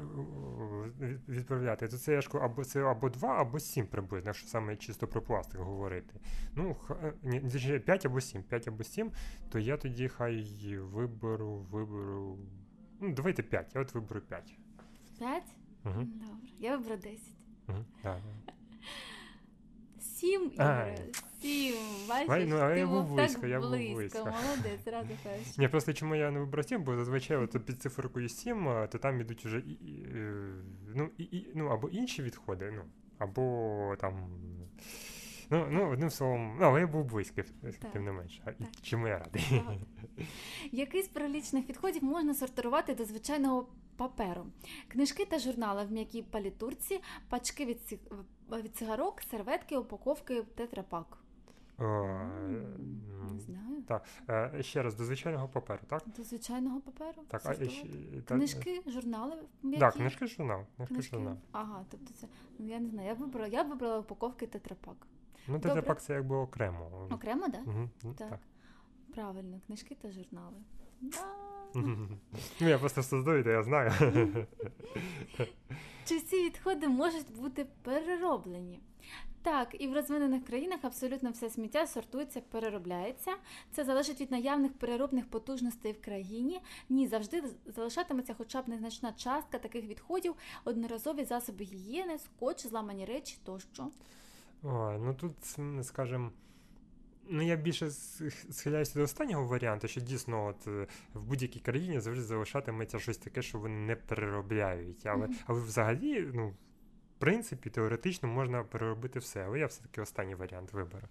відправляти, 1.28 1.88
то 1.88 1.98
це 1.98 2.14
я 2.14 2.22
ж 2.22 2.30
або 2.34 2.64
це 2.64 2.84
або 2.84 3.10
2, 3.10 3.42
або 3.42 3.60
7 3.60 3.88
приблизно, 3.88 4.30
якщо 4.30 4.48
саме 4.48 4.76
чисто 4.76 5.08
про 5.08 5.22
пластик 5.22 5.60
говорити. 5.62 6.20
Ну, 6.56 6.76
е, 6.90 7.14
ні, 7.24 7.80
5 7.80 8.06
або 8.06 8.22
7, 8.22 8.44
5 8.44 8.68
або 8.68 8.84
7, 8.84 9.12
то 9.50 9.60
я 9.60 9.78
тоді 9.78 10.08
хай 10.08 10.46
виберу, 10.78 11.68
виберу. 11.72 12.38
Ну, 13.02 13.14
давайте 13.14 13.44
5, 13.44 13.76
я 13.76 13.82
от 13.82 13.94
виберу 13.94 14.22
5. 14.22 14.58
П'ять? 15.20 15.56
Угу. 15.86 16.02
Добре. 16.02 16.50
Я 16.60 16.78
вибрав 16.78 17.00
10. 17.00 17.20
Угу, 17.68 17.86
да. 18.04 18.22
Сім, 20.24 20.52
А. 20.58 20.86
Сім. 21.42 21.76
Бачиш, 22.10 22.30
Ай, 22.30 22.46
ну, 22.46 22.58
а 22.58 22.74
ти 22.74 22.80
я 22.80 22.88
був 22.88 23.04
був 23.04 23.16
близько, 23.16 23.42
так 23.42 23.50
я 23.50 23.60
був 23.60 23.70
близько. 23.70 23.96
близько. 23.96 24.20
Молодець, 24.20 24.84
зразу 24.86 25.10
кажеш. 25.24 25.58
Ні, 25.58 25.68
просто 25.68 25.94
чому 25.94 26.16
я 26.16 26.32
не 26.32 26.40
вибрав 26.40 26.66
7, 26.66 26.84
бо 26.84 26.96
зазвичай 26.96 27.38
от 27.38 27.66
під 27.66 27.82
циферкою 27.82 28.30
7, 28.30 28.68
а, 28.68 28.88
то 28.88 28.98
там 28.98 29.22
ідуть 29.22 29.46
вже 29.46 29.58
і, 29.60 29.72
і, 29.72 30.08
е, 30.16 30.44
ну, 30.96 31.10
і, 31.18 31.24
і, 31.24 31.48
ну, 31.56 31.68
або 31.68 31.90
інші 31.90 32.24
відходи, 32.24 32.72
ну, 32.76 32.82
або 33.18 33.96
там. 34.02 34.28
Ну, 35.50 35.68
ну, 35.70 35.90
одним 35.90 36.10
словом, 36.10 36.58
ну, 36.60 36.66
але 36.66 36.80
я 36.80 36.88
був 36.88 37.06
близький, 37.06 37.44
Так, 37.82 37.92
тим 37.92 38.04
не 38.06 38.12
менше. 38.12 38.42
А, 38.46 38.50
і 38.52 38.54
так. 38.54 38.68
чому 38.82 39.08
я 39.08 39.18
радий? 39.20 39.62
Який 40.72 41.02
з 41.04 41.08
перелічених 41.08 41.70
відходів 41.70 42.04
можна 42.04 42.34
сортувати 42.34 42.96
до 42.96 43.06
звичайного 43.06 43.68
паперу? 43.98 44.46
Книжки 44.88 45.26
та 45.26 45.40
журнали 45.40 45.86
в 45.86 45.92
м'якій 45.92 46.22
палітурці, 46.22 47.00
пачки 47.30 47.66
від, 47.66 47.82
ці- 47.82 48.00
від 48.52 48.76
цигарок, 48.76 49.22
серветки, 49.32 49.78
упаковки, 49.78 50.44
тетрапак. 50.56 51.18
О, 51.80 51.84
Не 53.34 53.40
знаю. 53.40 53.84
е, 54.30 54.64
Ще 54.64 54.84
раз, 54.84 54.96
до 54.96 55.06
звичайного 55.06 55.48
паперу, 55.48 55.80
так? 55.88 56.04
До 56.18 56.24
звичайного 56.24 56.82
паперу. 56.82 57.22
Так, 57.28 57.42
а 57.46 57.54
ще, 57.54 57.86
та- 58.26 58.36
Книжки, 58.36 58.82
журнали 58.88 59.36
м'які. 59.64 59.80
Так, 59.80 59.94
книжки 59.94 60.28
журнал. 60.28 60.62
Книжки 60.78 60.94
Книжки. 60.94 61.16
журнал. 61.16 61.38
Ага, 61.52 61.86
тобто 61.92 62.14
це. 62.14 62.28
Ну 62.60 62.68
я 62.68 62.80
не 62.80 62.90
знаю. 62.90 63.08
Я 63.08 63.14
вибрала, 63.14 63.48
я 63.48 63.64
вибрала 63.64 64.00
упаковки 64.00 64.48
тетрапак. 64.48 64.96
Ну, 65.48 65.60
тетрапак 65.60 66.02
це 66.02 66.14
якби 66.14 66.36
окремо. 66.36 67.08
Окремо, 67.12 67.42
так? 67.50 67.52
Да? 67.52 67.72
Ну, 68.04 68.14
Так. 68.14 68.30
так. 68.30 68.40
Правильно, 69.16 69.60
книжки 69.68 69.96
та 70.02 70.12
журнали. 70.12 70.58
Да. 71.02 71.26
Ну, 72.62 72.68
я 72.70 72.78
просто 72.78 73.04
создаю, 73.04 73.44
то 73.44 73.50
я 73.50 73.64
знаю. 73.64 73.92
Чи 76.06 76.18
всі 76.18 76.46
відходи 76.46 76.88
можуть 76.88 77.36
бути 77.42 77.66
перероблені? 77.82 78.80
Так, 79.42 79.76
і 79.80 79.88
в 79.88 79.94
розвинених 79.94 80.46
країнах 80.46 80.80
абсолютно 80.82 81.32
все 81.32 81.50
сміття 81.50 81.88
сортується, 81.88 82.42
переробляється. 82.42 83.32
Це 83.72 83.84
залежить 83.84 84.22
від 84.22 84.32
наявних 84.32 84.74
переробних 84.74 85.30
потужностей 85.30 85.92
в 85.92 86.02
країні. 86.02 86.62
Ні, 86.90 87.08
завжди 87.08 87.44
залишатиметься 87.66 88.34
хоча 88.38 88.62
б 88.62 88.70
незначна 88.70 89.14
частка 89.14 89.60
таких 89.60 89.86
відходів, 89.86 90.36
одноразові 90.66 91.26
засоби 91.26 91.66
гігієни, 91.66 92.18
скотч, 92.20 92.66
зламані 92.68 93.06
речі 93.06 93.38
тощо. 93.46 93.88
Ой, 94.64 94.98
ну 95.00 95.14
тут, 95.14 95.36
м, 95.60 95.84
скажем, 95.84 96.32
ну 97.30 97.42
я 97.42 97.56
більше 97.56 97.92
схиляюся 98.52 98.94
до 99.00 99.04
останнього 99.04 99.48
варіанту, 99.48 99.88
що 99.88 100.02
дійсно 100.02 100.46
от 100.46 100.68
е, 100.68 100.88
в 101.14 101.24
будь-якій 101.24 101.60
країні 101.60 102.00
завжди 102.00 102.24
залишатиметься 102.24 103.00
щось 103.00 103.18
таке, 103.18 103.42
що 103.42 103.60
вони 103.60 103.76
не 103.76 103.96
переробляють. 103.96 105.06
Але, 105.06 105.28
Мгм. 105.28 105.36
але 105.46 105.62
взагалі, 105.62 106.32
ну, 106.34 106.48
в 106.48 107.20
принципі, 107.20 107.70
теоретично 107.70 108.30
можна 108.30 108.64
переробити 108.64 109.20
все, 109.20 109.46
але 109.46 109.60
я 109.60 109.66
все-таки 109.66 110.02
останній 110.02 110.36
варіант 110.36 110.74
виберу. 110.74 111.08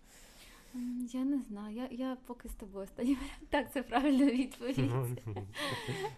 Я 1.12 1.24
не 1.24 1.38
знаю, 1.38 1.76
я, 1.76 1.88
я 1.90 2.16
поки 2.26 2.48
з 2.48 2.54
тобою 2.54 2.84
останній 2.84 3.14
варіант. 3.14 3.48
Так, 3.50 3.72
це 3.72 3.82
правильна 3.82 4.24
відповідь. 4.24 4.78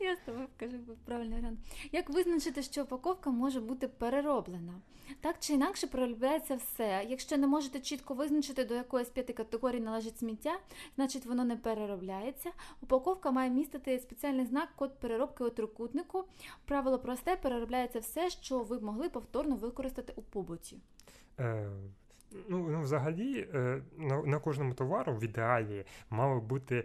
Я 0.01 0.17
з 0.17 0.19
тобою 0.27 0.47
кажу 0.57 0.77
правильний 1.05 1.39
варіант. 1.39 1.59
Як 1.93 2.11
визначити, 2.11 2.63
що 2.63 2.83
упаковка 2.83 3.31
може 3.31 3.61
бути 3.61 3.89
перероблена? 3.89 4.81
Так 5.21 5.37
чи 5.41 5.53
інакше 5.53 5.87
переробляється 5.87 6.57
все. 6.57 7.07
Якщо 7.09 7.37
не 7.37 7.47
можете 7.47 7.81
чітко 7.81 8.15
визначити, 8.15 8.65
до 8.65 8.75
якої 8.75 9.05
з 9.05 9.09
п'яти 9.09 9.33
категорій 9.33 9.81
належить 9.81 10.19
сміття, 10.19 10.59
значить 10.97 11.27
воно 11.27 11.45
не 11.45 11.57
переробляється. 11.57 12.51
Упаковка 12.81 13.31
має 13.31 13.51
містити 13.51 13.99
спеціальний 13.99 14.47
знак 14.47 14.69
код 14.77 15.01
переробки 15.01 15.45
у 15.45 15.51
трикутнику. 15.51 16.25
Правило 16.65 16.99
просте, 16.99 17.37
переробляється 17.37 17.99
все, 17.99 18.31
що 18.31 18.59
ви 18.59 18.81
могли 18.81 19.09
повторно 19.09 19.57
використати 19.57 20.13
у 20.17 20.23
побуті. 20.23 20.79
Е, 21.41 21.71
ну, 22.49 22.69
ну, 22.69 22.81
взагалі, 22.83 23.49
е, 23.55 23.83
на, 23.99 24.23
на 24.23 24.39
кожному 24.39 24.75
товару 24.75 25.15
в 25.15 25.25
ідеалі 25.25 25.85
мало 26.11 26.41
бути 26.41 26.85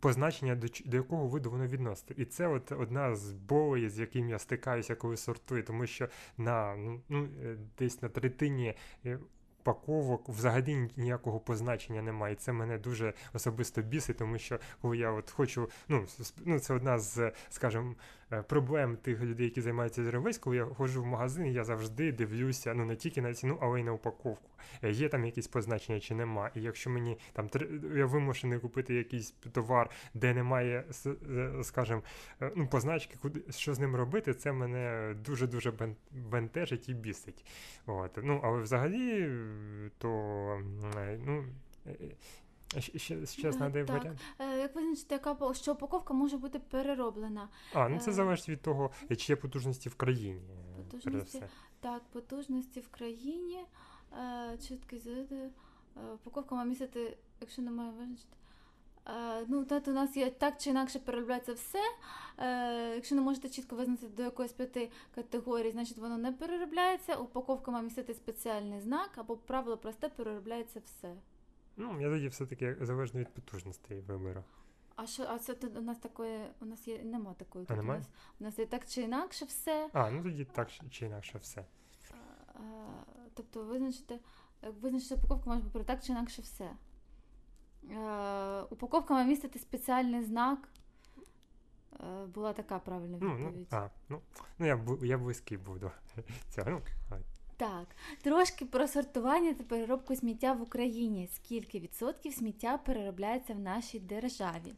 позначення, 0.00 0.54
до, 0.54 0.66
до 0.84 0.96
якого 0.96 1.26
виду 1.26 1.50
воно 1.50 1.66
відноситься. 1.66 2.14
І 2.16 2.24
це 2.24 2.46
от 2.46 2.72
одна 2.72 3.14
з 3.14 3.32
болей, 3.32 3.88
з 3.88 3.98
яким 3.98 4.28
я 4.28 4.38
стикаюся, 4.38 4.94
коли 4.94 5.16
сортую, 5.16 5.62
тому 5.62 5.86
що 5.86 6.08
на 6.38 6.76
ну, 6.76 7.00
ну, 7.08 7.28
е, 7.44 7.56
десь 7.78 8.02
на 8.02 8.08
третині. 8.08 8.74
Упаковок 9.62 10.28
взагалі 10.28 10.74
ні- 10.76 10.90
ніякого 10.96 11.40
позначення 11.40 12.02
немає. 12.02 12.34
Це 12.34 12.52
мене 12.52 12.78
дуже 12.78 13.12
особисто 13.32 13.82
бісить, 13.82 14.16
тому 14.16 14.38
що 14.38 14.58
коли 14.80 14.96
я 14.98 15.10
от 15.10 15.30
хочу, 15.30 15.70
ну, 15.88 16.06
ну 16.44 16.58
це 16.58 16.74
одна 16.74 16.98
з, 16.98 17.32
скажімо, 17.50 17.94
е, 18.32 18.42
проблем 18.42 18.96
тих 18.96 19.20
людей, 19.22 19.46
які 19.46 19.60
займаються 19.60 20.04
зерновець, 20.04 20.38
коли 20.38 20.56
я 20.56 20.64
ходжу 20.64 21.02
в 21.02 21.06
магазин, 21.06 21.46
я 21.46 21.64
завжди 21.64 22.12
дивлюся 22.12 22.74
ну 22.74 22.84
не 22.84 22.96
тільки 22.96 23.22
на 23.22 23.34
ціну, 23.34 23.58
але 23.60 23.80
й 23.80 23.84
на 23.84 23.92
упаковку. 23.92 24.48
Є 24.82 25.08
там 25.08 25.24
якісь 25.24 25.48
позначення 25.48 26.00
чи 26.00 26.14
нема. 26.14 26.50
І 26.54 26.62
якщо 26.62 26.90
мені 26.90 27.18
там 27.32 27.48
я 27.96 28.06
вимушений 28.06 28.58
купити 28.58 28.94
якийсь 28.94 29.30
товар, 29.30 29.90
де 30.14 30.34
немає, 30.34 30.84
е, 31.06 31.50
скажімо, 31.62 32.02
е, 32.42 32.52
ну, 32.56 32.66
позначки, 32.66 33.16
куди 33.22 33.42
що 33.50 33.74
з 33.74 33.78
ним 33.78 33.96
робити, 33.96 34.34
це 34.34 34.52
мене 34.52 35.14
дуже 35.24 35.46
дуже 35.46 35.70
бен- 35.70 35.96
бентежить 36.10 36.88
і 36.88 36.94
бісить. 36.94 37.46
От. 37.86 38.18
Ну, 38.22 38.40
але 38.44 38.60
взагалі, 38.60 39.30
то 39.98 40.08
ну. 41.26 41.44
е, 41.86 41.94
Ще, 42.80 43.26
ще, 43.26 43.52
знайде 43.52 43.84
так. 43.84 43.98
варіант. 43.98 44.20
Як 44.38 44.74
визначити, 44.74 45.14
яка 45.14 45.54
що 45.54 45.72
упаковка 45.72 46.14
може 46.14 46.36
бути 46.36 46.58
перероблена? 46.58 47.48
А, 47.74 47.88
ну 47.88 47.98
це 47.98 48.12
залежить 48.12 48.48
від 48.48 48.62
того, 48.62 48.90
чи 49.16 49.32
є 49.32 49.36
потужності 49.36 49.88
в 49.88 49.94
країні. 49.94 50.42
Потужності. 50.76 51.42
Так, 51.80 52.02
потужності 52.12 52.80
в 52.80 52.88
країні, 52.88 53.58
е, 54.18 54.58
чіткі 54.68 54.98
звіти, 54.98 55.34
е, 55.36 55.50
упаковка 56.14 56.54
має 56.54 56.68
містити, 56.68 57.16
якщо 57.40 57.62
немає 57.62 57.90
визначити. 57.90 58.36
Е, 59.06 59.44
ну, 59.48 59.64
тут 59.64 59.88
у 59.88 59.92
нас 59.92 60.16
є 60.16 60.30
так 60.30 60.58
чи 60.58 60.70
інакше 60.70 60.98
переробляється 60.98 61.52
все. 61.52 61.78
Якщо 62.94 63.14
не 63.14 63.20
можете 63.20 63.48
чітко 63.48 63.76
визначити 63.76 64.08
до 64.08 64.22
якоїсь 64.22 64.52
п'яти 64.52 64.90
категорій, 65.14 65.70
значить 65.70 65.98
воно 65.98 66.18
не 66.18 66.32
переробляється. 66.32 67.16
Упаковка 67.16 67.70
має 67.70 67.84
містити 67.84 68.14
спеціальний 68.14 68.80
знак 68.80 69.10
або 69.16 69.36
правило 69.36 69.76
просте 69.76 70.08
переробляється 70.08 70.80
все. 70.84 71.14
Ну, 71.76 72.00
я 72.00 72.10
тоді 72.10 72.28
все-таки 72.28 72.76
залежно 72.80 73.20
від 73.20 73.28
потужностей 73.28 74.00
виберу. 74.00 74.44
А 74.96 75.06
що, 75.06 75.22
а 75.28 75.38
це 75.38 75.56
у 75.78 75.80
нас 75.80 75.98
такої, 75.98 76.38
у 76.60 76.64
нас 76.64 76.88
є, 76.88 77.02
нема 77.02 77.34
такої. 77.34 77.66
А 77.68 77.76
немає? 77.76 78.00
нас, 78.00 78.08
у 78.40 78.44
нас 78.44 78.58
є 78.58 78.66
так 78.66 78.86
чи 78.86 79.02
інакше 79.02 79.44
все. 79.44 79.88
А, 79.92 80.10
ну 80.10 80.22
тоді 80.22 80.44
так 80.44 80.68
чи 80.90 81.06
інакше 81.06 81.38
все. 81.38 81.64
Е, 82.56 82.60
Тобто 83.34 83.62
визначити, 83.64 84.18
визначити 84.80 85.14
упаковку 85.14 85.50
може 85.50 85.62
бути 85.62 85.84
так 85.84 86.04
чи 86.04 86.12
інакше 86.12 86.42
все. 86.42 86.70
Е, 87.90 88.62
Упаковка 88.70 89.14
має 89.14 89.26
містити 89.26 89.58
спеціальний 89.58 90.24
знак. 90.24 90.68
Е, 92.00 92.26
Була 92.26 92.52
така 92.52 92.78
правильна 92.78 93.18
Ну, 93.20 93.28
ну, 93.28 93.46
відповідь. 93.46 93.66
а, 93.70 93.88
ну, 94.08 94.20
ну 94.58 94.66
я, 94.66 94.80
я 95.02 95.18
близький 95.18 95.58
був 95.58 95.78
до 95.78 95.90
цього. 96.50 96.70
Ну, 96.70 96.80
Так, 97.56 97.86
трошки 98.22 98.64
про 98.64 98.88
сортування 98.88 99.54
та 99.54 99.64
переробку 99.64 100.16
сміття 100.16 100.52
в 100.52 100.62
Україні. 100.62 101.28
Скільки 101.34 101.80
відсотків 101.80 102.32
сміття 102.34 102.78
переробляється 102.78 103.54
в 103.54 103.58
нашій 103.58 104.00
державі? 104.00 104.74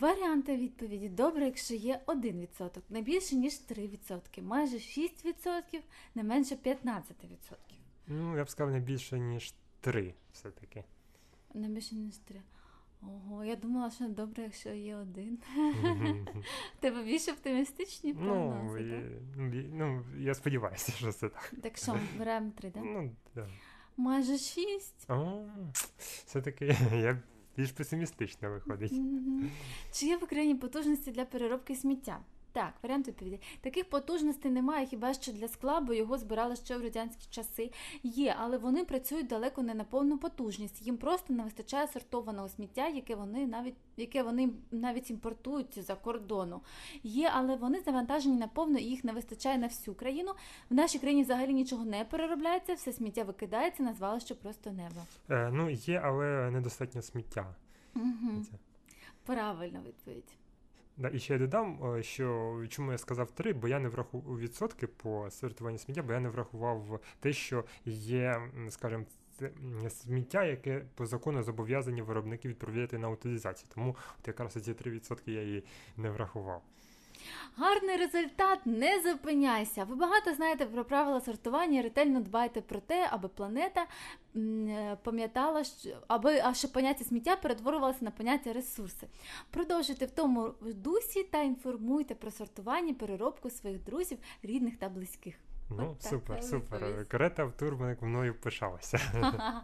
Варіанти 0.00 0.56
відповіді 0.56 1.08
добре, 1.08 1.44
якщо 1.44 1.74
є 1.74 2.00
1%, 2.06 2.80
не 2.90 3.02
більше 3.02 3.36
ніж 3.36 3.52
3%, 3.52 4.42
майже 4.42 4.76
6%, 4.76 5.62
не 6.14 6.22
менше 6.22 6.54
15%. 6.54 7.02
ну, 8.06 8.36
я 8.36 8.44
б 8.44 8.50
сказав, 8.50 8.72
не 8.72 8.80
більше, 8.80 9.18
ніж 9.18 9.54
три 9.80 10.14
все-таки. 10.32 10.84
Не 11.54 11.68
більше 11.68 11.94
ніж 11.94 12.16
три. 12.16 12.42
Ого, 13.02 13.44
я 13.44 13.56
думала, 13.56 13.90
що 13.90 14.08
добре, 14.08 14.42
якщо 14.42 14.68
є 14.70 14.96
один. 14.96 15.38
Тебе 16.80 17.04
більш 17.04 17.28
оптимістичні 17.28 18.12
Ну, 18.12 18.20
прогнози, 18.20 18.90
так? 18.90 19.02
ну, 19.36 19.62
ну, 19.72 20.04
я 20.18 20.34
сподіваюся, 20.34 20.92
що 20.92 21.12
це 21.12 21.28
так. 21.28 21.52
Так 21.62 21.76
що, 21.76 21.98
беремо 22.18 22.50
три, 22.50 22.70
так? 22.70 22.82
Ну, 22.86 23.10
да. 23.34 23.48
Майже 23.96 24.38
шість. 24.38 25.08
Все-таки 26.26 26.66
я 26.92 27.22
більш 27.56 27.72
песимістично 27.72 28.50
виходить. 28.50 28.92
Чи 29.92 30.06
є 30.06 30.16
в 30.16 30.24
Україні 30.24 30.54
потужності 30.54 31.10
для 31.10 31.24
переробки 31.24 31.74
сміття? 31.76 32.18
Так, 32.54 32.74
варіант 32.82 33.08
відповіді. 33.08 33.40
Таких 33.60 33.88
потужностей 33.88 34.50
немає 34.50 34.86
хіба 34.86 35.14
що 35.14 35.32
для 35.32 35.48
скла, 35.48 35.80
бо 35.80 35.94
його 35.94 36.18
збирали 36.18 36.56
ще 36.56 36.78
в 36.78 36.82
радянські 36.82 37.26
часи. 37.30 37.70
Є, 38.02 38.36
але 38.38 38.58
вони 38.58 38.84
працюють 38.84 39.26
далеко 39.26 39.62
не 39.62 39.74
на 39.74 39.84
повну 39.84 40.18
потужність. 40.18 40.82
Їм 40.82 40.96
просто 40.96 41.32
не 41.32 41.42
вистачає 41.42 41.88
сортованого 41.88 42.48
сміття, 42.48 42.88
яке 42.88 43.14
вони 43.14 43.46
навіть 43.46 43.74
яке 43.96 44.22
вони 44.22 44.50
навіть 44.70 45.10
імпортують 45.10 45.84
за 45.84 45.94
кордону. 45.94 46.60
Є, 47.02 47.30
але 47.34 47.56
вони 47.56 47.80
завантажені 47.80 48.36
наповну 48.36 48.78
і 48.78 48.84
їх 48.84 49.04
не 49.04 49.12
вистачає 49.12 49.58
на 49.58 49.66
всю 49.66 49.94
країну. 49.94 50.32
В 50.70 50.74
нашій 50.74 50.98
країні 50.98 51.22
взагалі 51.22 51.54
нічого 51.54 51.84
не 51.84 52.04
переробляється, 52.04 52.74
все 52.74 52.92
сміття 52.92 53.24
викидається 53.24 53.82
на 53.82 53.94
звалище 53.94 54.34
просто 54.34 54.72
небо. 54.72 55.00
Е, 55.30 55.50
ну, 55.52 55.70
є, 55.70 56.00
але 56.04 56.50
недостатньо 56.50 57.02
сміття. 57.02 57.54
Угу. 57.94 58.44
Правильна 59.24 59.80
відповідь. 59.86 60.43
Да, 60.96 61.10
і 61.12 61.18
ще 61.18 61.32
я 61.32 61.38
додам, 61.38 61.94
е, 61.96 62.02
що 62.02 62.60
чому 62.68 62.92
я 62.92 62.98
сказав 62.98 63.30
три, 63.30 63.52
бо 63.52 63.68
я 63.68 63.78
не 63.78 63.88
врахував 63.88 64.38
відсотки 64.38 64.86
по 64.86 65.30
сортуванню 65.30 65.78
сміття, 65.78 66.02
бо 66.02 66.12
я 66.12 66.20
не 66.20 66.28
врахував 66.28 67.00
те, 67.20 67.32
що 67.32 67.64
є, 67.84 68.40
скажімо, 68.68 69.04
сміття, 69.88 70.44
яке 70.44 70.84
по 70.94 71.06
закону 71.06 71.42
зобов'язані 71.42 72.02
виробники 72.02 72.48
відправляти 72.48 72.98
на 72.98 73.08
утилізацію. 73.08 73.70
Тому 73.74 73.96
от 74.20 74.28
якраз 74.28 74.52
ці 74.52 74.72
3% 74.72 75.30
я 75.30 75.42
її 75.42 75.64
не 75.96 76.10
врахував. 76.10 76.62
Гарний 77.56 77.96
результат, 77.96 78.66
не 78.66 79.00
зупиняйся. 79.00 79.84
Ви 79.84 79.96
багато 79.96 80.34
знаєте 80.34 80.66
про 80.66 80.84
правила 80.84 81.20
сортування, 81.20 81.82
ретельно 81.82 82.20
дбайте 82.20 82.60
про 82.60 82.80
те, 82.80 83.08
аби 83.10 83.28
планета 83.28 83.86
е, 84.36 84.96
пам'ятала, 85.02 85.62
аби 86.08 86.38
аше 86.38 86.68
поняття 86.68 87.04
сміття 87.04 87.36
перетворювалося 87.36 87.98
на 88.00 88.10
поняття 88.10 88.52
ресурси. 88.52 89.06
Продовжуйте 89.50 90.06
в 90.06 90.10
тому 90.10 90.50
дусі 90.60 91.22
та 91.22 91.42
інформуйте 91.42 92.14
про 92.14 92.30
сортування, 92.30 92.94
переробку 92.94 93.50
своїх 93.50 93.84
друзів, 93.84 94.18
рідних 94.42 94.76
та 94.76 94.88
близьких. 94.88 95.34
Ну, 95.70 95.90
От 95.92 96.02
супер, 96.02 96.44
супер. 96.44 96.84
відповідь. 96.84 97.08
Карета 97.08 97.44
в 97.44 97.52
турбаник 97.52 98.02
мною 98.02 98.34
пишалася. 98.34 99.00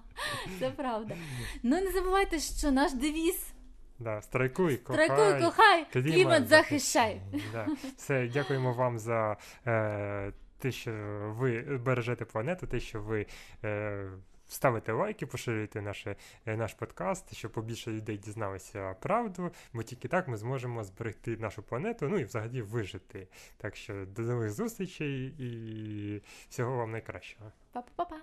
Це 0.59 0.71
правда. 0.71 1.17
Ну 1.63 1.81
не 1.81 1.91
забувайте, 1.91 2.39
що 2.39 2.71
наш 2.71 2.93
девіз 2.93 3.53
Да, 4.01 4.22
страйкуй, 4.22 4.76
кохай. 4.76 5.05
Страйкуй, 5.07 5.40
кохай, 5.40 5.86
клімат 5.92 6.14
клімат 6.14 6.48
захищай. 6.48 7.20
Да. 7.53 7.66
Все, 7.96 8.28
дякуємо 8.28 8.72
вам 8.72 8.98
за 8.98 9.36
е, 9.66 10.32
те, 10.59 10.72
що 10.72 10.92
ви 11.38 11.61
бережете 11.61 12.24
планету, 12.24 12.66
те, 12.66 12.80
що 12.80 13.01
ви 13.01 13.26
е, 13.64 14.11
ставите 14.48 14.92
лайки, 14.92 15.26
поширюєте 15.26 15.82
наше, 15.82 16.16
е, 16.46 16.57
наш 16.57 16.74
подкаст, 16.74 17.34
щоб 17.34 17.53
побільше 17.53 17.90
людей 17.90 18.16
дізналися 18.16 18.94
правду, 19.01 19.51
бо 19.72 19.82
тільки 19.82 20.09
так 20.09 20.28
ми 20.28 20.36
зможемо 20.36 20.84
зберегти 20.84 21.36
нашу 21.36 21.62
планету, 21.62 22.09
ну 22.09 22.18
і 22.18 22.24
взагалі 22.24 22.62
вижити. 22.62 23.28
Так 23.57 23.76
що 23.76 24.07
до 24.07 24.22
нових 24.22 24.51
зустрічей 24.51 25.34
і 25.38 26.22
всього 26.48 26.76
вам 26.76 26.90
найкращого. 26.90 27.53
Па-па-па-па. 27.72 28.16